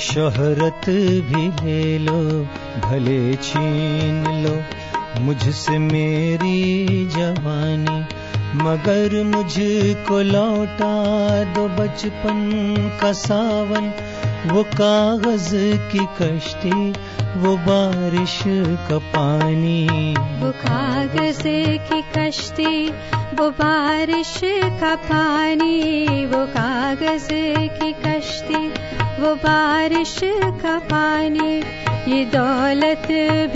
शोहरत 0.00 0.88
भी 1.28 1.48
भले 2.80 3.36
छीन 3.36 4.24
लो 4.44 4.54
मुझसे 5.20 5.78
मेरी 5.78 6.86
जवानी, 7.06 8.00
मगर 8.56 9.24
मुझको 9.24 10.20
लौटा 10.22 10.94
दो 11.44 11.68
बचपन 11.68 12.50
का 13.00 13.12
सावन। 13.12 13.92
वो 14.46 14.62
कागज़ 14.62 15.56
की 15.92 16.06
कश्ती, 16.22 16.90
वो 17.36 17.56
बारिश 17.56 18.42
का 18.88 18.98
पानी। 18.98 20.14
वो 20.18 20.50
कागज़ 20.50 21.42
की 21.92 22.02
कश्ती, 22.18 22.88
वो 23.38 23.50
बारिश 23.50 24.40
का 24.80 24.94
पानी। 24.94 26.06
वो 26.26 26.46
कागज़ 26.46 27.28
की 27.80 27.92
कश्ती, 27.92 28.68
वो 29.22 29.34
बारिश 29.34 30.20
का 30.24 30.78
पानी। 30.78 31.62
ये 32.08 32.24
दौलत 32.24 33.06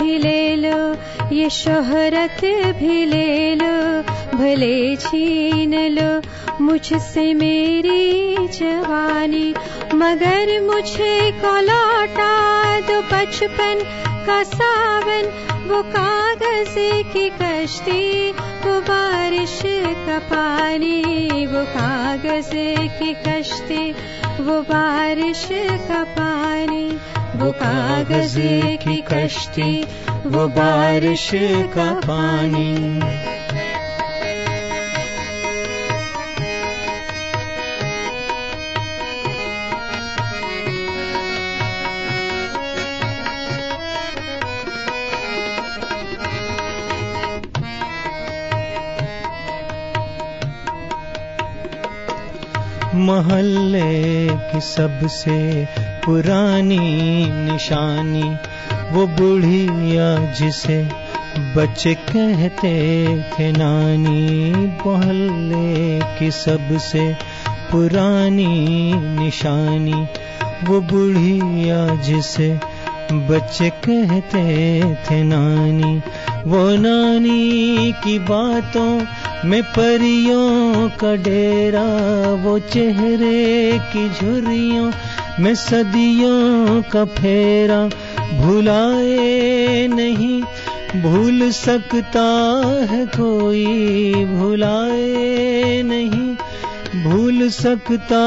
भी 0.01 0.17
ले 0.17 0.55
लो, 0.55 0.79
ये 1.35 1.49
शोहरत 1.49 2.41
भी 2.79 3.05
ले 3.05 3.55
लो, 3.55 4.01
भले 4.37 4.95
छीन 4.95 5.75
लो, 5.75 6.21
मुझसे 6.63 7.33
मेरी 7.33 8.35
जवानी, 8.47 9.53
मगर 9.93 10.61
मुझे 10.61 11.31
को 11.31 11.55
लौटा 11.61 12.31
दो 12.79 13.01
बचपन 13.01 13.81
का 14.27 14.43
सावन, 14.43 15.31
वो 15.69 15.81
कागज़ 15.83 16.75
की 17.13 17.29
कश्ती, 17.29 18.31
वो 18.31 18.81
बारिश 18.81 19.61
का 20.07 20.19
पानी, 20.19 21.01
वो 21.45 21.63
कागज़ 21.63 22.51
की 22.99 23.13
कश्ती, 23.13 23.91
वो 24.43 24.61
बारिश 24.61 25.47
का 25.87 26.03
पानी। 26.03 26.99
वो 27.41 27.51
कागज़ 27.51 28.35
की 28.83 28.95
कश्ती 29.01 29.71
वो 30.25 30.47
बारिश 30.47 31.29
का 31.75 31.91
पानी। 32.05 32.71
महल्ले 53.01 54.27
की 54.51 54.59
सबसे 54.61 55.37
पुरानी 56.05 56.79
निशानी, 57.31 58.29
वो 58.91 59.07
बुढ़िया 59.07 60.33
जिसे 60.33 60.87
बच्चे 61.55 61.93
कहते 61.93 62.73
थे 63.31 63.51
नानी, 63.51 64.51
मोहल्ले 64.85 65.99
की 66.19 66.31
सबसे 66.31 67.13
पुरानी 67.71 68.93
निशानी, 69.19 70.07
वो 70.63 70.81
बुढ़िया 70.81 71.95
जिसे 71.95 72.59
बच्चे 73.11 73.69
कहते 73.69 74.43
थे 74.95 75.23
नानी। 75.23 76.01
वो 76.45 76.69
नानी 76.75 77.91
की 78.03 78.19
बातों 78.19 79.05
में 79.49 79.63
परियों 79.63 80.89
का 80.89 81.15
डेरा, 81.15 81.87
वो 82.43 82.59
चेहरे 82.59 83.79
की 83.93 84.09
झुर्रियों 84.09 84.91
में 85.41 85.55
सदियों 85.55 86.81
का 86.81 87.05
फेरा 87.05 87.89
भुलाए 88.41 89.87
नहीं, 89.87 90.41
भूल 91.01 91.51
सकता 91.51 92.25
है 92.91 93.05
कोई, 93.05 93.65
भुलाए 94.25 95.81
नहीं, 95.85 96.35
भूल 97.03 97.49
सकता 97.49 98.21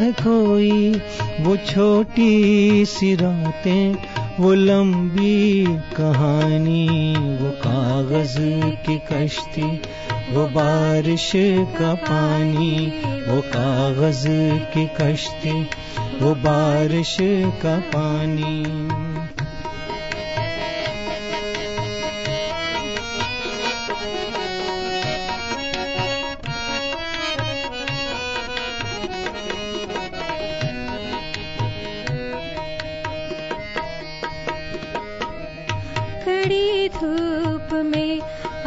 है 0.00 0.12
कोई। 0.12 1.02
वो 1.40 1.56
छोटी 1.56 2.84
सी 2.84 3.14
रातें 3.14 3.94
वो 4.40 4.54
लंबी 4.54 5.64
कहानी, 5.68 7.14
वो 7.40 7.50
कागज़ 7.50 8.36
की 8.86 9.02
कश्ती, 9.12 9.82
वो 10.32 10.46
बारिश 10.46 11.32
का 11.78 11.94
पानी, 11.94 12.86
वो 13.28 13.40
कागज़ 13.40 14.26
की 14.74 14.86
कश्ती, 15.00 15.62
वो 16.22 16.34
बारिश 16.34 17.16
का 17.62 17.78
पानी। 17.78 19.09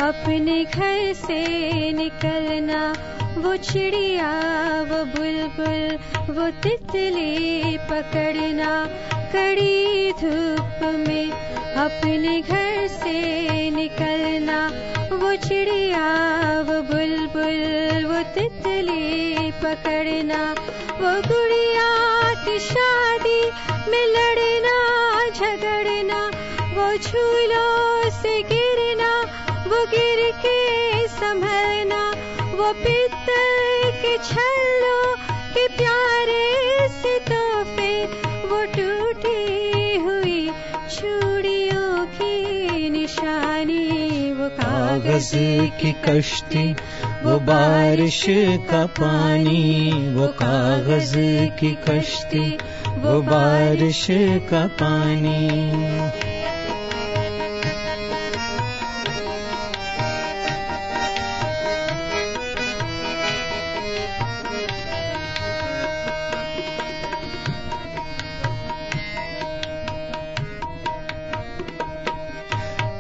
अपने 0.04 0.64
घर 0.66 1.14
से 1.14 1.38
निकलना, 1.92 2.80
वो 3.38 3.56
चिड़िया, 3.56 4.32
वो 4.82 4.98
बुलबुल, 5.06 5.98
वो 6.36 6.50
तितली 6.64 7.78
पकड़ना। 7.78 8.72
कड़ी 9.34 10.12
धूप 10.12 10.84
में 11.08 11.32
अपने 11.76 12.42
घर 12.42 12.88
से 12.88 13.16
निकलना, 13.72 14.60
वो 15.16 15.36
चिड़िया, 15.36 16.06
वो 16.62 16.82
बुलबुल, 16.82 18.06
वो 18.06 18.22
तितली 18.34 19.52
पकड़ना। 19.52 20.44
वो 21.00 21.14
गुड़िया 21.30 21.90
की 22.46 22.60
शादी 22.60 23.42
में 23.92 24.06
लड़ना, 24.08 24.78
झगड़ना, 25.30 26.22
वो 26.76 26.98
झूलों 26.98 28.10
से 28.22 28.42
गिरना 28.44 29.12
वो 29.68 29.86
गिर 29.86 30.32
के 30.46 31.08
संभलना, 31.08 32.02
वो 32.58 32.72
पित्तल 32.74 33.92
के 34.02 34.18
छल्लों 34.18 35.06
के 35.54 35.68
प्यारे 35.78 36.88
से 36.92 37.18
तोहफे 37.30 37.94
वो 38.50 38.64
टूटी 38.76 39.96
हुई 39.98 40.50
चूड़ियों 40.96 42.06
की 42.16 42.90
निशानी, 42.90 44.34
वो 44.34 44.50
कागज़ 44.60 45.32
की 45.82 45.92
कश्ती, 46.06 46.66
वो 47.24 47.40
बारिश 47.48 48.24
का 48.72 48.86
पानी, 49.00 49.92
वो 50.16 50.28
कागज़ 50.42 51.16
की 51.60 51.72
कश्ती, 51.88 52.46
वो 53.04 53.22
बारिश 53.22 54.06
का 54.52 54.66
पानी। 54.82 56.33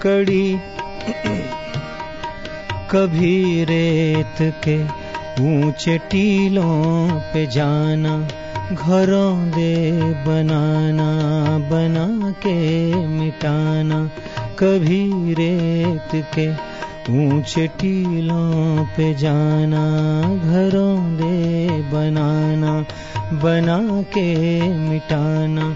कड़ी 0.05 0.59
कभी 2.91 3.63
रेत 3.63 4.53
के 4.67 4.83
ऊँचे 5.43 5.97
टीलों 5.97 7.09
पे 7.33 7.45
जाना, 7.47 8.17
घरों 8.71 9.49
दे 9.49 10.01
बनाना, 10.01 11.09
बना 11.57 12.31
के 12.31 12.93
मिटाना। 13.07 14.09
कभी 14.59 15.33
रेत 15.33 16.25
के 16.35 16.51
ऊँचे 17.13 17.67
टीलों 17.67 18.85
पे 18.85 19.13
जाना, 19.13 19.85
घरों 20.21 21.15
दे 21.15 21.67
बनाना, 21.67 22.85
बना 23.33 24.01
के 24.01 24.61
मिटाना। 24.77 25.75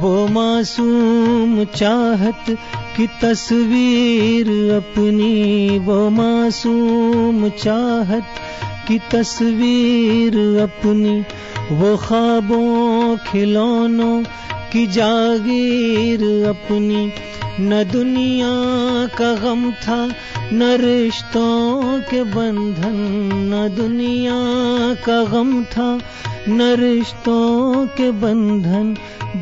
वो 0.00 0.26
मासूम 0.26 1.64
चाहत 1.64 2.44
की 2.96 3.06
तस्वीर 3.06 4.48
अपनी, 4.72 5.78
वो 5.78 6.10
मासूम 6.10 7.48
चाहत 7.48 8.26
की 8.88 8.98
तस्वीर 8.98 10.36
अपनी, 10.60 11.20
वो 11.72 11.96
ख्वाबों, 11.96 13.16
खिलौनों 13.16 14.22
की 14.72 14.86
जागीर 14.86 16.22
अपनी 16.48 17.12
न 17.60 17.82
दुनिया 17.92 18.48
का 19.18 19.32
गम 19.34 19.70
था 19.72 19.96
न 20.52 20.62
रिश्तों 20.80 22.00
के 22.00 22.22
बंधन 22.24 22.96
न 23.52 23.68
दुनिया 23.76 24.34
का 25.06 25.22
गम 25.24 25.64
था 25.64 25.98
न 26.48 26.74
रिश्तों 26.80 27.86
के 27.86 28.10
बंधन। 28.10 28.96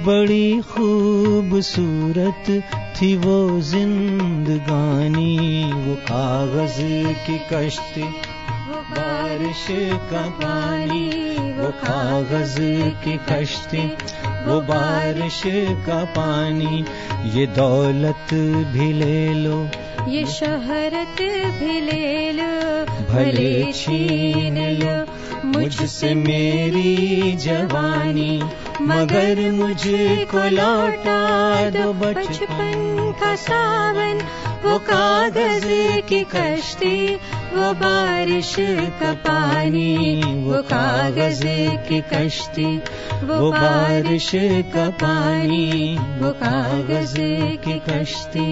बड़ी 0.06 0.60
खूबसूरत 0.60 2.44
थी 2.96 3.16
वो 3.16 3.60
जिंदगानी 3.60 5.36
वो 5.74 5.94
कागज़ 5.94 6.80
की 7.26 7.38
कश्ती 7.52 8.02
वो 8.02 8.80
बारिश 8.90 9.66
का 10.10 10.28
पानी 10.42 11.06
वो 11.58 11.70
कागज़ 11.84 12.58
की 13.04 13.16
कश्ती। 13.30 13.84
वो 14.46 14.60
बारिश 14.68 15.42
का 15.86 16.02
पानी 16.16 16.84
ये 17.34 17.46
दौलत 17.56 18.32
भी 18.72 18.92
ले 18.92 19.32
लो। 19.34 19.56
ये 20.08 20.24
शहरत 20.32 21.20
भी 21.60 21.80
ले 21.80 22.32
लो 22.32 22.52
भले 23.10 23.72
छीन 23.72 24.58
लो 24.82 24.94
मुझसे 25.48 26.14
मेरी 26.14 27.32
जवानी 27.44 28.34
मगर 28.82 29.40
मुझको 29.52 30.48
लौटा 30.50 31.20
दो 31.76 31.92
बचपन 32.00 33.12
का 33.20 33.34
सावन 33.44 34.20
वो 34.64 34.78
कागज़ 34.90 35.66
की 36.08 36.22
कश्ती 36.34 36.96
वो 37.56 37.72
बारिश 37.72 38.54
का 39.00 39.12
पानी 39.26 40.22
वो 40.44 40.62
कागज़ 40.62 41.42
की 41.88 42.00
कश्ती 42.12 42.66
वो 43.26 43.50
बारिश 43.52 44.30
का 44.74 44.88
पानी 45.02 45.96
वो 46.20 46.30
कागज़ 46.42 47.14
की 47.64 47.78
कश्ती 47.88 48.46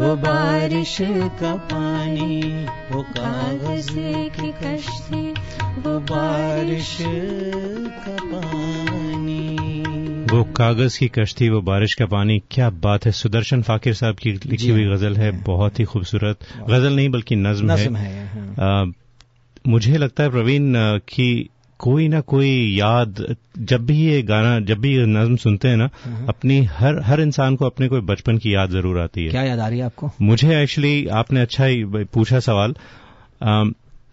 वो 0.00 0.14
बारिश 0.16 0.96
का 1.40 1.54
पानी 1.72 2.40
वो 2.92 3.02
कागज़ 3.18 3.92
की 4.38 4.52
कश्ती 4.62 5.22
वो 5.80 5.98
बारिश 6.10 6.96
का 7.00 8.16
पानी। 8.24 9.07
वो 10.28 10.42
कागज़ 10.56 10.98
की 10.98 11.06
कश्ती 11.08 11.48
वो 11.48 11.60
बारिश 11.60 11.94
का 11.94 12.06
पानी 12.06 12.38
क्या 12.50 12.68
बात 12.70 13.04
है। 13.06 13.12
सुदर्शन 13.12 13.62
फाकिर 13.62 13.94
साहब 13.94 14.16
की 14.16 14.32
लिखी 14.32 14.68
हुई 14.68 14.84
गज़ल 14.84 15.16
है 15.16 15.30
बहुत 15.42 15.78
ही 15.80 15.84
खूबसूरत। 15.84 16.38
गज़ल 16.68 16.96
नहीं 16.96 17.08
बल्कि 17.08 17.36
नज्म, 17.36 17.72
नज्म 17.72 17.96
है, 17.96 18.26
है। 18.26 18.54
आ, 18.60 18.84
मुझे 19.68 19.96
लगता 19.96 20.22
है 20.22 20.30
प्रवीण 20.30 20.74
कि 21.08 21.48
कोई 21.80 22.08
ना 22.08 22.20
कोई 22.20 22.76
याद 22.78 23.24
जब 23.58 23.86
भी 23.86 23.96
ये 23.96 24.22
गाना 24.22 24.58
जब 24.60 24.78
भी 24.78 24.94
ये 24.96 25.06
नज्म 25.06 25.36
सुनते 25.36 25.68
हैं 25.68 25.76
ना 25.76 25.88
अपनी 26.28 26.62
हर 26.64 27.00
हर 27.02 27.20
इंसान 27.20 27.56
को 27.56 27.66
अपने 27.66 27.88
कोई 27.88 28.00
बचपन 28.00 28.38
की 28.38 28.54
याद 28.54 28.70
ज़रूर 28.70 28.98
आती 29.00 29.24
है। 29.24 29.30
क्या 29.30 29.42
याद 29.42 29.58
आ 29.58 29.68
रही 29.68 29.78
है 29.78 29.84
आपको? 29.84 30.10
मुझे 30.22 30.62
एक्चुअली 30.62 31.06
आपने 31.06 31.40
अच्छा 31.40 31.64
ही 31.64 31.84
पूछा 31.84 32.40
सवाल। 32.40 32.74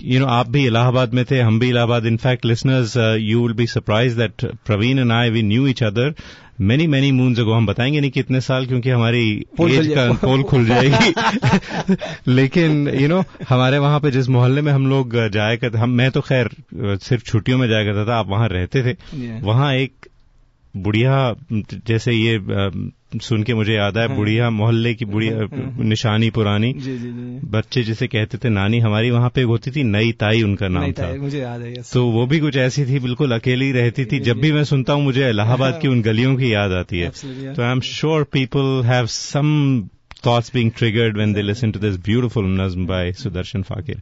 यू 0.06 0.20
नो 0.20 0.26
आप 0.26 0.50
भी 0.50 0.66
इलाहाबाद 0.66 1.14
में 1.14 1.26
थे 1.32 1.40
हम 1.40 1.60
भी 1.60 1.70
Allahabad. 1.70 2.06
In fact 2.06 2.46
listeners 2.46 2.98
you 3.20 3.42
will 3.42 3.54
be 3.54 3.68
surprise 3.68 4.18
that 4.18 4.46
Praveen 4.66 5.00
and 5.00 5.12
I 5.12 5.30
we 5.30 5.44
knew 5.44 5.68
each 5.68 5.84
other 5.84 6.14
many 6.62 6.88
many 6.88 7.12
moons 7.12 7.40
ago 7.40 7.54
हम 7.54 7.66
बताएँगे 7.66 8.02
नहीं 8.02 8.12
कितने 8.12 8.42
साल 8.42 8.66
क्योंकि 8.66 8.90
हमारी 8.90 9.46
एज 9.62 9.88
का 9.88 10.14
पोल 10.14 10.44
खुल 10.44 10.66
जाएगी। 10.66 11.14
लेकिन 12.28 12.88
यू 12.88 13.00
you 13.00 13.10
नो 13.10 13.22
know, 13.22 13.46
हमारे 13.50 13.78
वहाँ 13.78 14.00
पे 14.00 14.12
जिस 14.12 14.30
मोहल्ले 14.30 14.62
में 14.62 14.72
हम 14.74 14.88
लोग 14.88 15.30
जाया 15.30 15.56
करते 15.56 15.78
हम 15.78 15.90
मैं 15.90 16.12
तो 16.12 16.22
खैर 16.22 16.50
सिर्फ़ 16.76 17.24
छुट्टियों 17.24 17.58
में 17.58 17.68
जाया 17.68 17.84
करता 17.84 18.06
था 18.06 18.16
आप 18.16 18.28
वहाँ 18.28 18.48
रहते 18.48 18.84
थे। 18.84 18.94
Yeah. 18.94 19.44
वहाँ 19.44 19.74
एक 19.74 20.05
बुढ़िया 20.76 21.36
जैसे 21.88 22.12
ये 22.14 22.40
सुन 23.22 23.44
के 23.44 23.54
मुझे 23.54 23.74
याद 23.74 23.98
आया 23.98 24.08
बुढ़िया 24.08 24.50
मोहल्ले 24.50 24.94
की 24.94 25.06
बुढ़िया 25.06 25.48
निशानी 25.84 26.30
पुरानी। 26.30 26.72
जी 26.76 26.98
जी 26.98 27.08
जी 27.10 27.40
बच्चे 27.50 27.84
जिसे 27.84 28.08
कहते 28.08 28.38
थे 28.38 28.50
नानी 28.50 28.80
हमारी 28.80 29.12
वहाँ 29.12 29.30
पे 29.36 29.42
होती 29.44 29.72
थी 29.72 29.84
नई 29.86 30.12
ताई 30.20 30.42
उनका 30.44 30.68
नाम 30.70 30.92
था, 30.92 31.14
मुझे 31.16 31.40
याद 31.40 31.62
है 31.62 31.74
तो 31.84 32.06
वो 32.08 32.26
भी 32.28 32.40
कुछ 32.40 32.58
ऐसी 32.58 32.86
थी 32.86 33.00
बिल्कुल 33.00 33.32
अकेली 33.32 33.72
रहती 33.72 34.06
थी। 34.06 34.20
जब 34.22 34.42
भी 34.42 34.52
मैं 34.52 34.64
सुनता 34.66 34.94
हूँ 34.94 35.04
मुझे 35.04 35.30
इलाहाबाद 35.30 35.80
की 35.82 35.88
उन 35.88 36.02
गलियों 36.02 36.36
की 36.36 36.54
याद 36.54 36.72
आती 36.74 37.00
है। 37.00 37.10
तो 37.54 37.64
I 37.64 37.72
am 37.72 37.82
sure 37.88 38.24
people 38.34 38.82
have 38.86 39.06
some 39.08 39.48
thoughts 40.26 40.54
being 40.54 40.70
triggered 40.78 41.18
when 41.22 41.34
they 41.34 41.44
listen 41.48 41.74
to 41.74 41.82
this 41.82 41.98
beautiful 42.06 42.54
nazm 42.54 42.86
by 42.92 43.02
Sudarshan 43.24 43.62
Faakir 43.64 44.02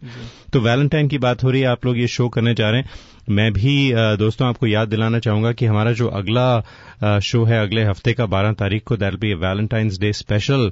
तो 0.54 0.60
वैलेंटाइन 0.62 1.08
की 1.08 1.18
बात 1.26 1.44
हो 1.44 1.50
रही 1.52 1.62
है 1.62 1.68
आप 1.68 1.86
लोग 1.86 1.98
ये 2.00 2.08
शो 2.08 2.28
करने 2.30 2.54
जा 2.54 2.70
रहे 2.70 2.82
हैं। 2.82 2.90
मैं 3.30 3.52
भी 3.54 3.74
दोस्तों 4.20 4.48
आपको 4.48 4.68
याद 4.68 4.88
दिलाना 4.90 5.20
चाहूँगा 5.20 5.52
कि 5.52 5.66
हमारा 5.66 5.92
जो 6.00 6.08
अगला 6.20 7.20
शो 7.24 7.44
है 7.44 7.60
अगले 7.62 7.84
हफ़्ते 7.84 8.14
का 8.14 8.26
12 8.30 8.54
तारीख 8.60 8.84
को 8.88 8.98
that 8.98 9.16
be 9.20 9.34
Valentine's 9.44 10.00
day 10.00 10.12
special 10.14 10.72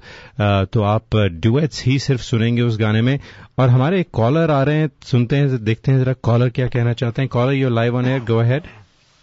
तो 0.73 0.81
आप 0.95 1.15
ड्यूएट्स 1.15 1.83
ही 1.85 1.97
सिर्फ़ 1.99 2.21
सुनेंगे 2.21 2.61
उस 2.61 2.79
गाने 2.79 3.01
में। 3.01 3.19
और 3.59 3.69
हमारे 3.69 3.99
एक 3.99 4.09
कॉलर 4.13 4.51
आ 4.51 4.61
रहे 4.63 4.75
हैं 4.75 4.89
सुनते 5.11 5.35
हैं 5.35 5.63
देखते 5.63 5.91
हैं 5.91 5.99
जरा 6.03 6.13
कॉलर 6.23 6.49
क्या 6.49 6.67
कहना 6.67 6.93
चाहते 6.93 7.21
हैं। 7.21 7.29
Caller 7.33 7.53
your 7.53 7.71
live 7.71 7.95
on 7.97 8.05
air 8.05 8.21
go 8.31 8.37
ahead 8.39 8.63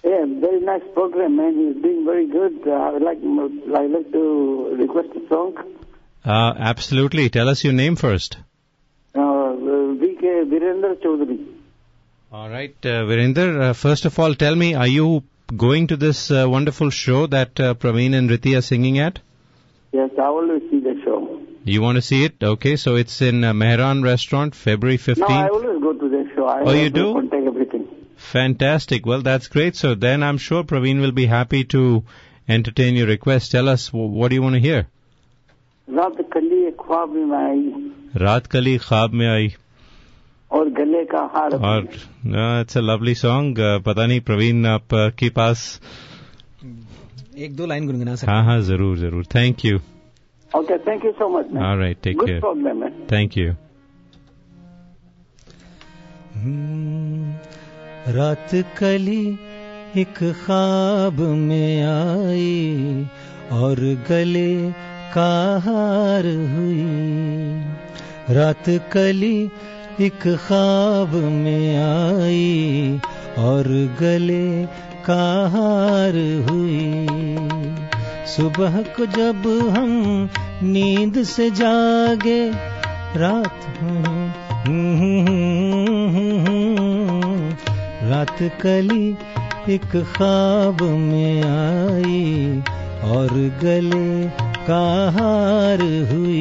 Yeah, 0.05 0.25
very 0.43 0.61
nice 0.67 0.85
program, 0.97 1.33
man. 1.37 1.57
He's 1.61 1.79
doing 1.85 2.05
very 2.07 2.27
good. 2.35 2.67
Uh, 2.67 2.75
I 2.75 2.91
would 2.93 3.03
like, 3.07 3.23
I 3.79 3.81
would 3.81 3.95
like 3.95 4.13
to 4.13 4.21
request 4.81 5.17
a 5.21 5.23
song. 5.31 5.51
Absolutely 6.29 7.29
tell 7.31 7.49
us 7.49 7.65
your 7.65 7.73
name 7.73 7.97
first 7.97 8.37
Uh, 9.15 9.53
V.K. 10.01 10.27
Virendra 10.53 10.95
Chaudhary. 11.03 11.39
All 12.31 12.49
right, 12.51 12.75
uh, 12.85 13.05
Virender, 13.11 13.47
uh, 13.63 13.73
first 13.73 14.05
of 14.05 14.19
all, 14.19 14.35
tell 14.35 14.55
me, 14.55 14.75
are 14.75 14.87
you 14.87 15.23
going 15.57 15.87
to 15.87 15.97
this 15.97 16.31
uh, 16.31 16.47
wonderful 16.49 16.91
show 16.91 17.27
that 17.27 17.59
uh, 17.59 17.73
Praveen 17.75 18.15
and 18.19 18.29
Riti 18.31 18.57
are 18.59 18.61
singing 18.61 18.99
at? 18.99 19.19
Yes, 19.93 20.11
I 20.19 20.27
always 20.27 20.63
see 20.71 20.81
the 20.81 21.01
show. 21.05 21.41
You 21.65 21.81
want 21.81 21.97
to 21.97 22.03
see 22.03 22.25
it? 22.25 22.35
Okay, 22.43 22.77
so 22.77 22.97
it's 22.97 23.23
in 23.23 23.43
uh, 23.45 23.53
Mehran 23.55 24.05
Restaurant, 24.05 24.55
February 24.55 24.99
15th. 24.99 25.19
No, 25.19 25.27
I 25.29 25.49
always 25.49 25.81
go 25.83 25.95
to 25.95 26.09
the 26.17 26.31
show. 26.35 26.45
I 26.47 26.61
Oh, 26.63 26.73
you 26.73 26.91
do? 26.91 27.15
contact 27.15 27.47
everything. 27.47 27.89
Fantastic. 28.17 29.07
Well, 29.07 29.23
that's 29.23 29.49
great. 29.49 29.75
So 29.77 29.95
then 29.95 30.23
I'm 30.23 30.37
sure 30.39 30.63
Praveen 30.65 31.01
will 31.01 31.13
be 31.13 31.27
happy 31.27 31.65
to 31.77 32.05
entertain 32.49 32.95
your 32.95 33.07
request. 33.07 33.53
Tell 33.53 33.69
us, 33.69 33.91
what 33.93 34.29
do 34.29 34.35
you 34.35 34.43
want 34.43 34.55
to 34.57 34.61
hear? 34.61 34.87
रात 35.89 36.17
कली 36.33 36.63
एक 36.67 36.77
ख्वाब 36.81 37.13
में 37.15 37.37
आई। 37.39 37.63
रात 38.23 38.47
कली 38.53 38.77
ख्वाब 38.79 39.13
में 39.21 39.27
आई। 39.29 39.49
और 40.51 40.69
गले 40.79 41.05
का 41.05 41.21
हार 41.35 41.55
और 41.69 41.85
इट्स 41.85 42.77
अ 42.77 42.81
लवली 42.81 43.15
सॉन्ग 43.15 43.59
पता 43.87 44.07
नहीं 44.07 44.21
प्रवीण 44.29 44.67
आप 44.67 44.95
uh, 44.95 45.11
के 45.19 45.29
पास? 45.39 45.81
एक 47.39 47.57
दो 47.57 47.67
लाइन 47.67 47.87
गुनगुना 47.87 48.15
सकते 48.15 48.33
हाँ 48.33 48.45
हाँ। 48.45 48.61
ज़रूर 48.69 48.97
ज़रूर। 48.99 49.25
Thank 49.35 49.65
you 49.65 49.79
okay 50.51 50.79
thank 50.87 51.05
you 51.05 51.11
so 51.13 51.29
much 51.29 51.47
All 51.65 51.79
right, 51.83 51.99
take 52.07 52.19
good 52.19 52.29
care. 52.29 52.41
Problem 52.41 52.83
है 52.85 52.91
थैंक 53.13 53.37
यू 53.39 53.53
रात 58.17 58.51
कली 58.79 59.23
एक 60.01 60.19
ख्वाब 60.45 61.21
में 61.39 61.83
आई 61.83 63.07
और 63.59 63.81
गले 64.09 64.51
का 65.15 65.33
हार 65.65 66.27
हुई। 66.53 68.35
रात 68.35 68.69
कली 68.93 69.51
एक 70.01 70.23
ख्वाब 70.23 71.15
में 71.15 71.77
आई 71.77 73.01
और 73.39 73.69
गले 74.01 74.67
का 75.05 75.25
हार 75.49 76.19
हुई। 76.51 77.07
सुबह 78.27 78.83
को 78.97 79.07
जब 79.07 79.47
हम 79.77 80.29
नींद 80.63 81.23
से 81.23 81.51
जागे, 81.51 82.41
रात 83.17 83.65
रात 88.03 88.37
कली 88.63 89.17
एक 89.75 89.91
ख्वाब 90.17 90.83
में 90.83 91.43
आई 91.43 92.63
और 93.05 93.29
गले 93.63 94.29
का 94.67 95.11
हार 95.11 95.83
हुई, 96.11 96.41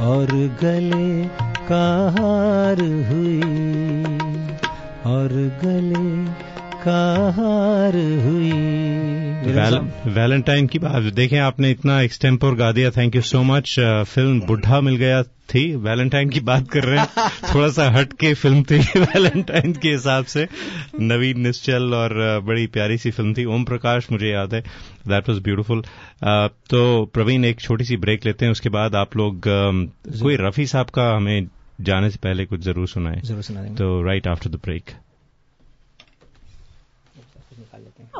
और 0.00 0.26
गले 0.62 1.24
का 1.68 1.86
हार 2.18 2.80
हुई, 3.08 3.40
और 5.06 5.32
गले 5.64 6.24
का 6.84 7.02
हार 7.30 7.96
हुई। 8.26 9.29
वैलेंटाइन 9.40 10.66
की 10.66 10.78
बात 10.78 11.02
देखें 11.02 11.38
आपने 11.38 11.70
इतना 11.70 12.00
एक्सटेम्पोर 12.00 12.54
गा 12.54 12.72
दिया 12.72 12.90
thank 12.90 13.16
you 13.16 13.22
so 13.22 13.42
much 13.42 13.74
film 13.80 14.40
Buddha 14.40 14.80
Mil 14.80 14.96
Gaya 14.96 15.22
थी 15.22 15.74
वैलेंटाइन 15.74 16.30
की 16.30 16.40
बात 16.40 16.68
कर 16.68 16.84
रहे 16.84 16.98
हैं। 16.98 17.28
थोड़ा 17.54 17.68
सा 17.68 17.88
हट 17.90 18.12
के 18.12 18.34
फ़िल्म 18.34 18.62
थी 18.62 18.78
वैलेंटाइन 19.00 19.72
के 19.72 19.88
हिसाब 19.88 20.24
से। 20.24 20.48
नवीन 21.00 21.40
निश्चल 21.40 21.94
और 21.94 22.38
uh, 22.38 22.46
बड़ी 22.46 22.66
प्यारी 22.66 22.98
सी 22.98 23.10
फ़िल्म 23.10 23.34
थी 23.34 23.44
ओम 23.44 23.64
प्रकाश 23.64 24.12
मुझे 24.12 24.26
याद 24.26 24.54
है। 24.54 24.60
दैट 25.08 25.28
वाज 25.28 25.38
ब्यूटीफुल 25.38 25.82
तो 26.70 27.04
प्रवीण 27.04 27.44
एक 27.44 27.60
छोटी 27.60 27.84
सी 27.84 27.96
ब्रेक 27.96 28.26
लेते 28.26 28.44
हैं 28.44 28.52
उसके 28.52 28.68
बाद 28.68 28.94
आप 28.94 29.16
लोग 29.16 29.36
um, 29.36 29.86
कोई 30.22 30.36
रफी 30.40 30.66
साहब 30.66 30.86
का 30.86 31.16
हमें 31.16 31.48
जाने 31.80 32.10
से 32.10 32.18
पहले 32.22 32.44
कुछ 32.44 32.60
ज़रूर 32.60 32.88
सुनाए। 32.88 33.20
ज़रूर 33.24 33.42
सुना 33.42 33.62
तो 33.62 34.02
right 34.02 34.26
after 34.28 34.50
the 34.50 34.54
break 34.54 34.90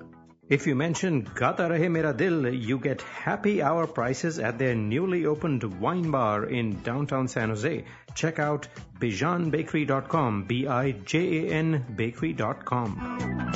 If 0.49 0.67
you 0.67 0.75
mention 0.75 1.21
Gata 1.35 1.63
Rahe 1.63 1.89
Mera 1.89 2.13
Dil, 2.13 2.53
you 2.53 2.77
get 2.77 3.01
happy 3.01 3.61
hour 3.61 3.87
prices 3.87 4.39
at 4.39 4.57
their 4.57 4.75
newly 4.75 5.25
opened 5.25 5.63
wine 5.81 6.11
bar 6.11 6.45
in 6.45 6.81
downtown 6.83 7.27
San 7.27 7.49
Jose. 7.49 7.85
Check 8.15 8.39
out 8.39 8.67
bijanbakery.com, 8.99 10.43
B-I-J-A-N 10.45 11.85
bakery.com. 11.95 13.53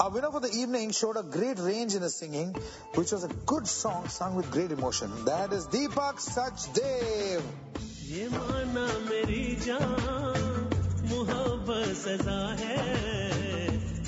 Our 0.00 0.10
winner 0.10 0.30
for 0.30 0.38
the 0.40 0.52
evening 0.52 0.92
showed 0.92 1.16
a 1.16 1.24
great 1.24 1.58
range 1.58 1.96
in 1.96 2.02
his 2.02 2.14
singing, 2.14 2.54
which 2.94 3.10
was 3.10 3.24
a 3.24 3.28
good 3.46 3.66
song 3.66 4.06
sung 4.08 4.36
with 4.36 4.48
great 4.50 4.70
emotion. 4.70 5.10
That 5.24 5.52
is 5.52 5.66
Deepak 5.66 6.20
Sachdev. 6.20 7.42
ये 8.08 8.28
माना 8.32 8.86
मेरी 9.08 9.44
जान 9.64 10.70
मोहब्बत 11.10 11.88
सजा 12.02 12.40
है 12.60 13.21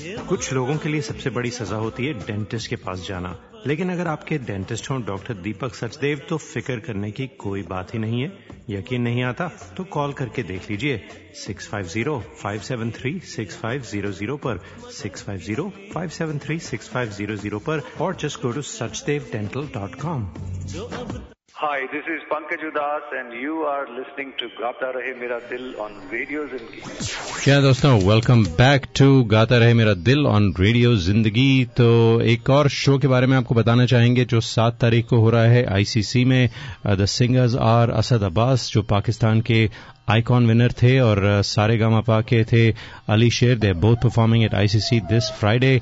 कुछ 0.08 0.54
लोगों 0.54 0.78
के 0.78 0.90
लिए 0.90 1.02
सबसे 1.02 1.30
बड़ी 1.30 1.52
सजा 1.52 1.76
होती 1.76 2.06
है 2.06 2.14
डेंटिस्ट 2.14 2.70
के 2.70 2.76
पास 2.76 3.06
जाना। 3.08 3.40
लेकिन 3.68 3.92
अगर 3.92 4.08
आपके 4.08 4.38
डेंटिस्ट 4.38 4.90
हों, 4.90 5.04
डॉक्टर 5.04 5.34
दीपक 5.34 5.76
सचदेव 5.76 6.22
तो 6.30 6.38
फ़िक्र 6.38 6.80
करने 6.80 7.12
की 7.12 7.28
कोई 7.28 7.62
बात 7.62 7.94
ही 7.94 8.00
नहीं 8.00 8.22
है। 8.22 8.38
यकीन 8.70 9.02
नहीं 9.02 9.24
आता? 9.24 9.52
तो 9.78 9.84
कॉल 9.84 10.14
करके 10.14 10.44
देख 10.44 10.72
लीजिए। 10.72 11.08
650-573-6500 11.46 14.38
पर। 14.38 14.60
650-573-6500 14.92 17.60
पर। 17.60 17.82
और 18.02 18.16
just 18.16 18.42
go 18.42 18.52
to 18.52 18.62
sachdevdental.com 18.62 20.26
Hi, 21.56 21.88
this 21.90 22.04
is 22.06 22.22
Pankaj 22.30 22.64
Udas 22.70 23.12
and 23.18 23.34
you 23.34 23.60
are 23.64 23.88
listening 23.90 24.34
to 24.40 24.48
Gata 24.60 24.92
Rahe 24.94 25.18
Mera 25.18 25.40
Dil 25.50 25.80
on 25.80 25.94
Radio 26.10 26.42
Zindagi. 26.48 26.82
क्या 27.44 27.60
दोस्तों 27.62 27.92
वेलकम 28.08 28.44
बैक 28.58 28.86
टू 28.98 29.08
गाता 29.34 29.58
रहे 29.58 29.74
मेरा 29.74 29.94
दिल 30.10 30.26
ऑन 30.28 30.54
रेडियो 30.60 30.96
ज़िंदगी 31.06 31.66
तो 31.78 31.88
एक 32.34 32.50
और 32.50 32.70
शो 32.80 32.98
के 32.98 33.08
बारे 33.08 33.28
में 33.28 33.38
आपको 33.38 33.56
बताना 33.56 33.86
चाहेंगे 33.86 34.26
जो 34.34 34.42
सात 34.42 34.78
तारीख 34.82 35.08
को 35.10 35.20
हो 35.20 35.30
रहा 35.30 35.44
है 35.54 35.64
आईसीसी 35.76 36.26
में 36.26 36.50
the 36.88 37.06
singers 37.16 37.56
are 37.70 37.92
Asad 38.02 38.24
Abbas 38.32 38.70
जो 38.74 38.82
पाकिस्तान 38.92 39.42
के 39.52 39.64
आइकॉन 40.10 40.48
विनर 40.48 40.72
थे 40.82 41.00
और 41.00 41.24
सारे 41.54 41.78
गामा 41.78 42.02
पा 42.10 42.20
के 42.34 42.44
थे 42.52 42.70
Ali 43.16 43.30
Sher 43.40 43.58
they 43.60 43.74
both 43.88 44.04
performing 44.04 44.44
at 44.44 44.56
ICC 44.66 45.00
this 45.14 45.32
Friday 45.40 45.74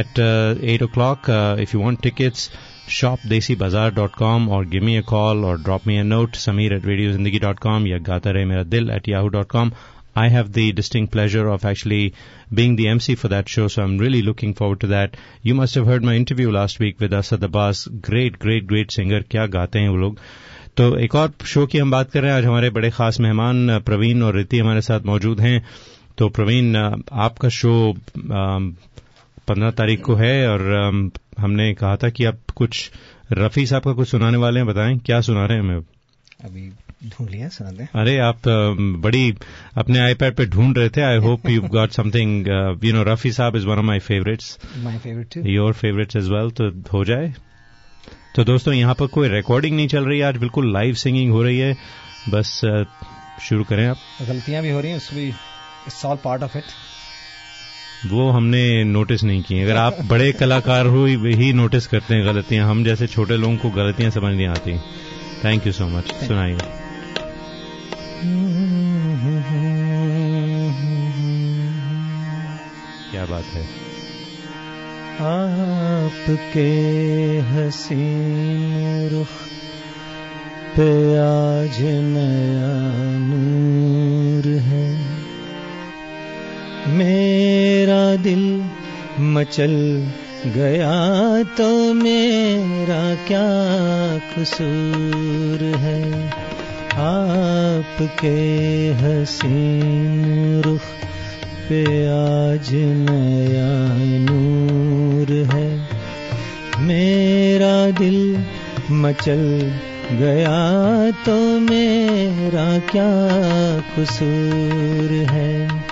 at 0.00 0.18
eight 0.18 0.82
o'clock 0.98 1.30
if 1.62 1.76
you 1.76 1.82
want 1.84 2.02
tickets 2.02 2.50
shopdesibazaar.com 2.88 4.48
or 4.48 4.64
give 4.64 4.82
me 4.82 4.96
a 4.96 5.02
call 5.02 5.44
or 5.44 5.56
drop 5.56 5.86
me 5.86 5.96
a 5.96 6.04
note 6.04 6.32
sameer 6.32 6.76
at 6.76 6.82
radiozindagi.com 6.82 7.86
ya 7.86 7.98
gata 7.98 8.32
rahe 8.32 8.46
mera 8.46 8.64
dil 8.64 8.90
at 8.90 9.06
yahoo.com 9.06 9.72
I 10.14 10.28
have 10.28 10.52
the 10.52 10.72
distinct 10.72 11.10
pleasure 11.10 11.48
of 11.48 11.64
actually 11.64 12.12
being 12.52 12.76
the 12.76 12.88
MC 12.88 13.14
for 13.14 13.28
that 13.28 13.48
show, 13.48 13.68
so 13.68 13.82
I'm 13.82 13.96
really 13.96 14.20
looking 14.20 14.52
forward 14.52 14.80
to 14.80 14.88
that. 14.88 15.16
You 15.42 15.54
must 15.54 15.74
have 15.74 15.86
heard 15.86 16.04
my 16.04 16.14
interview 16.16 16.50
last 16.50 16.80
week 16.80 17.00
with 17.00 17.14
Asad 17.14 17.42
Abbas. 17.42 17.86
Great, 17.86 18.38
great, 18.38 18.66
great 18.66 18.90
singer. 18.90 19.22
क्या 19.30 19.46
गाते 19.46 19.78
हैं 19.78 19.88
वो 19.88 19.96
लोग 19.96 20.18
तो 20.76 20.96
एक 20.96 21.14
और 21.14 21.32
show 21.46 21.66
की 21.66 21.78
हम 21.78 21.90
बात 21.90 22.10
कर 22.10 22.22
रहे 22.22 22.30
हैं 22.30 22.38
आज 22.38 22.44
हमारे 22.44 22.70
बड़े 22.70 22.90
खास 22.90 23.20
मेहमान 23.20 23.78
प्रवीण 23.78 24.22
और 24.22 24.36
रिति 24.36 24.58
हमारे 24.58 24.80
साथ 24.80 25.00
मौजूद 25.00 25.40
हैं 25.40 25.64
तो 26.18 26.28
प्रवीण 26.28 26.76
आपका 27.12 27.48
शो 27.48 27.94
पंद्रह 29.48 29.70
तारीख 29.70 30.00
को 30.00 30.14
है 30.14 30.48
और 30.48 30.60
हमने 31.38 31.72
कहा 31.74 31.96
था 31.96 32.08
कि 32.08 32.24
आप 32.24 32.38
कुछ 32.56 32.90
रफी 33.32 33.66
साहब 33.66 33.82
का 33.82 33.92
कुछ 33.92 34.08
सुनाने 34.08 34.38
वाले 34.38 34.60
हैं 34.60 34.66
बताएँ 34.68 34.98
क्या 34.98 35.20
सुना 35.20 35.46
रहे 35.46 35.58
हैं 35.58 35.64
हमें 35.64 35.80
अभी 36.44 36.68
ढूंढ 37.04 37.30
लिया 37.30 37.48
सुनाते 37.48 37.84
अरे 38.00 38.16
आप 38.18 38.48
बड़ी 39.02 39.34
अपने 39.76 39.98
आईपैड 39.98 40.34
पे 40.36 40.46
ढूंढ 40.46 40.78
रहे 40.78 40.88
थे 40.88 41.02
I 41.02 41.18
hope 41.18 41.48
you 41.48 41.62
got 41.68 41.90
something 41.90 42.48
you 42.84 42.92
know 42.92 43.02
Rafi 43.02 43.32
sahab 43.32 43.56
is 43.56 43.66
one 43.66 43.78
of 43.78 43.84
my 43.84 43.98
favourites 44.00 44.56
my 44.76 44.98
favourite 44.98 45.46
your 45.46 45.72
favourites 45.72 46.16
as 46.16 46.28
well 46.28 46.50
तो 46.60 46.70
हो 46.92 47.04
जाए। 47.04 47.32
तो 48.36 48.44
दोस्तों 48.44 48.74
यहाँ 48.74 48.94
पर 48.94 49.06
कोई 49.06 49.28
रिकॉर्डिंग 49.28 49.76
नहीं 49.76 49.88
चल 49.88 50.04
रही 50.04 50.18
है 50.18 50.24
आज 50.24 50.36
बिल्कुल 50.36 50.72
लाइव 50.72 50.94
सिंगिंग 50.94 51.32
हो 51.32 51.42
रही 51.42 51.58
है। 51.58 51.76
बस 52.28 52.60
शुरू 53.42 53.64
करें 53.64 53.86
आप। 53.86 53.96
गलतियाँ 54.28 54.62
भी 54.62 54.70
हो 54.70 54.80
रही 54.80 54.90
हैं 54.90 54.98
उसमें 54.98 55.28
it's 55.28 56.04
all 56.04 56.16
part 56.24 56.42
of 56.42 56.56
it 56.58 56.64
वो 58.06 58.28
हमने 58.30 58.62
नोटिस 58.84 59.22
नहीं 59.24 59.42
किए। 59.42 59.62
अगर 59.64 59.76
आप 59.76 59.96
बड़े 60.02 60.30
कलाकार 60.32 60.86
हो 60.86 61.04
ही 61.06 61.52
नोटिस 61.52 61.86
करते 61.86 62.14
हैं 62.14 62.24
गलतियाँ। 62.26 62.68
हम 62.68 62.84
जैसे 62.84 63.06
छोटे 63.06 63.36
लोगों 63.36 63.56
को 63.56 63.70
गलतियाँ 63.70 64.10
समझ 64.10 64.34
नहीं 64.34 64.46
आती। 64.48 64.78
थैंक 65.44 65.66
यू 65.66 65.72
सो 65.72 65.86
मच 65.88 66.12
सुनाइए। 66.24 66.58
क्या 73.10 73.24
बात 73.26 73.44
है? 73.44 73.64
आपके 75.22 76.68
हसीन 77.48 79.08
रुख 79.12 79.32
पे 80.76 80.90
आज 81.18 81.80
नया 82.06 82.72
नूर 83.20 84.46
है। 84.60 84.86
मेरा 86.88 88.16
दिल 88.16 88.64
मचल 89.20 90.06
गया 90.46 91.42
तो 91.42 91.94
मेरा 91.94 93.14
क्या 93.14 93.44
कसूर 94.18 95.76
है? 95.76 96.28
आपके 96.94 98.28
हसीन 98.92 100.62
रुख 100.66 100.80
पे 101.68 101.84
आज 102.06 102.70
नया 102.74 103.96
नूर 104.18 105.46
है। 105.52 105.88
मेरा 106.78 107.90
दिल 107.90 108.44
मचल 108.90 109.72
गया 110.12 111.10
तो 111.10 111.60
मेरा 111.60 112.78
क्या 112.78 113.10
कसूर 113.80 115.26
है? 115.30 115.91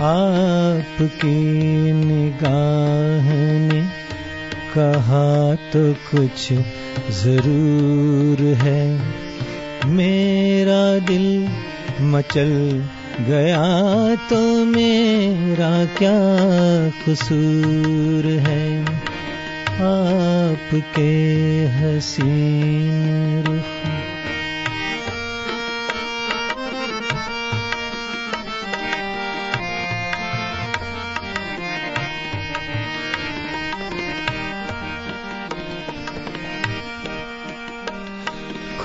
आपकी 0.00 1.92
निगाह 1.92 3.26
ने 3.58 3.80
कहा 4.74 5.54
तो 5.72 5.80
कुछ 6.10 6.52
ज़रूर 7.12 8.42
है। 8.56 8.84
मेरा 9.86 10.98
दिल 10.98 11.48
मचल 12.02 12.52
गया 13.28 13.64
तो 14.30 14.64
मेरा 14.64 15.72
क्या 15.98 16.18
कसूर 17.06 18.26
है? 18.46 18.82
आपके 19.88 21.10
हसीन 21.74 23.44
रुख 23.46 23.77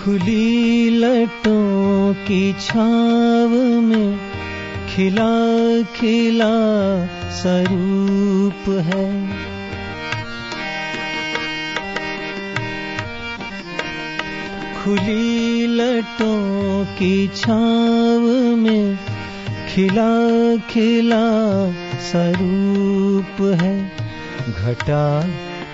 खुली 0.06 0.90
लटों 0.90 2.14
की 2.14 2.54
छाव 2.54 3.50
में 3.82 4.18
खिला 4.90 5.28
खिला 5.82 6.50
स्वरूप 7.32 8.70
है। 8.70 9.28
खुली 14.84 15.68
लटों 15.68 16.86
की 16.86 17.28
छाव 17.28 18.56
में 18.56 18.98
खिला 19.70 20.12
खिला 20.58 21.26
स्वरूप 22.00 23.42
है। 23.62 23.92
घटा 24.50 25.28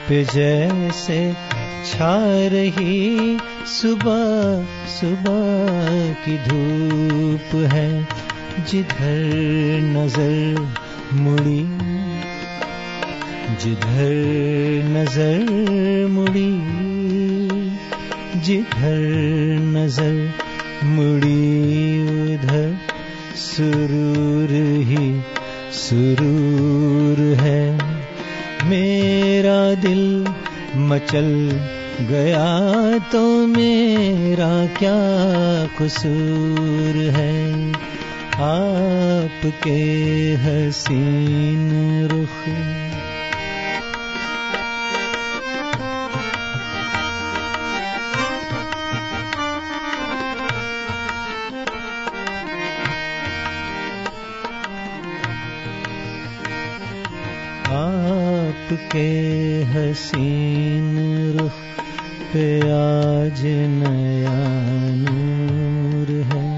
पे 0.09 0.23
जैसे 0.23 1.49
छा 1.86 2.15
रही 2.51 3.38
सुबह 3.67 4.65
सुबह 4.89 6.13
की 6.23 6.36
धूप 6.47 7.55
है, 7.73 7.89
जिधर 8.69 9.80
नज़र 9.86 10.59
मुड़ी, 11.13 11.63
जिधर 13.61 14.11
नज़र 14.89 16.07
मुड़ी, 16.09 16.51
जिधर 18.45 18.99
नज़र 19.69 20.15
मुड़ी, 20.86 21.43
उधर 22.34 22.77
सुरूर 23.39 24.51
ही 24.89 25.07
सुरूर 25.80 27.19
है। 27.39 27.59
मचल 30.90 31.60
गया 32.02 32.98
तो 33.12 33.48
मेरा 33.48 34.66
क्या 34.66 34.98
कसूर 35.80 37.12
है? 37.16 37.72
आपके 38.42 39.80
हसीन 40.34 41.70
रुख 42.12 42.46
आपके 58.70 59.63
हसीन 59.65 60.97
रुख 61.38 61.53
पे 62.32 62.43
आज 62.72 63.39
नया 63.70 64.34
नूर 64.95 66.09
है। 66.24 66.49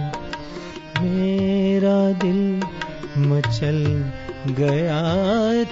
मेरा 1.02 2.00
दिल 2.20 2.42
मचल 3.28 3.80
गया 4.58 5.00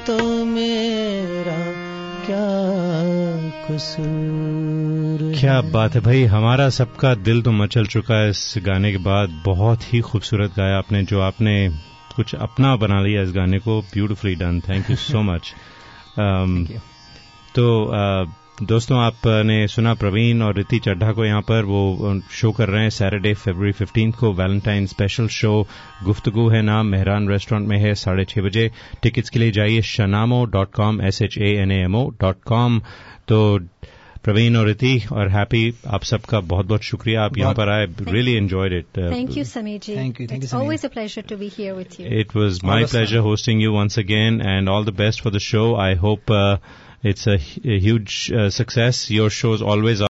तो 0.08 0.18
मेरा 0.46 1.58
क्या 2.26 2.46
कसूर 3.66 5.34
क्या 5.40 5.60
बात 5.72 5.96
है 5.96 6.02
भाई 6.02 6.24
हमारा 6.26 6.70
सबका 6.70 7.14
दिल 7.22 7.42
तो 7.42 7.52
मचल 7.54 7.88
चुका 7.88 8.16
है 8.16 8.30
इस 8.30 8.54
गाने 8.66 8.92
के 8.92 8.98
बाद। 9.04 9.42
बहुत 9.46 9.94
ही 9.94 10.00
खूबसूरत 10.02 10.54
गाया 10.58 10.78
आपने 10.78 11.04
जो 11.04 11.20
आपने 11.22 11.58
कुछ 12.16 12.36
अपना 12.38 12.76
बना 12.78 13.02
लिया 13.02 13.24
इस 13.24 13.32
गाने 13.32 13.60
को। 13.60 13.82
Beautifully 13.94 14.36
done 14.36 14.60
thank 14.70 14.90
you 14.90 14.96
so 14.96 15.22
much 15.24 15.54
तो 17.56 17.66
uh, 17.86 18.32
दोस्तों 18.62 18.98
आपने 19.00 19.68
सुना 19.68 19.94
प्रवीण 19.94 20.42
और 20.42 20.56
रिति 20.56 20.80
चड्ढा 20.80 21.12
को 21.12 21.26
यहाँ 21.26 21.42
पर 21.42 21.66
वो 21.66 22.20
शो 22.32 22.52
कर 22.52 22.70
रहे 22.70 22.82
हैं 22.82 22.90
सैटरडे 22.90 23.34
फरवरी 23.34 23.72
फिफ्टीन 23.72 24.12
को 24.12 24.32
वैलेंटाइन 24.34 24.86
स्पेशल 24.86 25.28
शो 25.28 25.68
गुफ्तगु 26.04 26.48
है 26.50 26.62
नाम 26.62 26.86
मेहरान 26.86 27.30
रेस्टोरेंट 27.30 27.68
में 27.68 27.78
है 27.78 27.94
साढ़े 27.96 28.26
छह 28.26 28.42
बजे। 28.42 28.72
टिकट्स 29.04 29.30
के 29.30 29.40
लिए 29.40 29.52
जाइए 29.52 29.82
शनामो 29.82 30.44
dot 30.46 30.72
com 30.72 31.02
S 31.02 31.22
H 31.22 31.38
A 31.38 31.54
N 31.62 31.72
A 31.72 31.82
M 31.84 31.96
O 31.96 32.10
dot 32.22 32.42
com 32.44 32.80
तो 33.28 33.60
प्रवीण 34.24 34.56
और 34.58 34.66
रिति 34.68 35.02
और 35.12 35.30
हैप्पी 35.30 35.74
आप 35.88 36.04
सबका 36.04 36.40
बहुत 36.54 36.66
बहुत 36.66 36.84
शुक्रिया 36.84 37.24
आप 37.24 37.38
यहाँ 37.38 37.54
पर 37.56 37.70
आए 37.70 37.86
really 38.10 38.34
enjoyed 38.34 38.74
it 38.74 38.98
thank 38.98 39.38
you 39.38 39.44
Sameer 39.52 39.80
ji 39.86 39.96
thank 39.96 40.22
you 40.22 40.28
thank 40.32 40.44
you 40.44 40.60
always 40.60 40.86
a 40.90 40.92
pleasure 40.98 41.26
to 41.32 41.40
be 41.44 41.50
here 41.60 41.78
with 41.80 41.98
you 42.00 42.12
it 42.26 42.36
was 42.42 42.62
my 42.72 42.82
pleasure 42.96 43.24
hosting 43.30 43.64
you 43.66 43.72
once 43.78 43.98
again 44.04 44.42
and 44.54 44.74
all 44.76 44.92
the 44.92 44.98
best 45.02 45.26
for 45.28 45.36
the 45.38 45.44
show 45.48 45.66
i 45.88 45.94
hope 46.06 46.36
uh, 46.42 46.58
it's 47.14 47.28
a, 47.28 47.40
a 47.78 47.80
huge 47.88 48.20
uh, 48.34 48.50
success 48.62 49.10
your 49.20 49.30
shows 49.42 49.68
always 49.74 50.09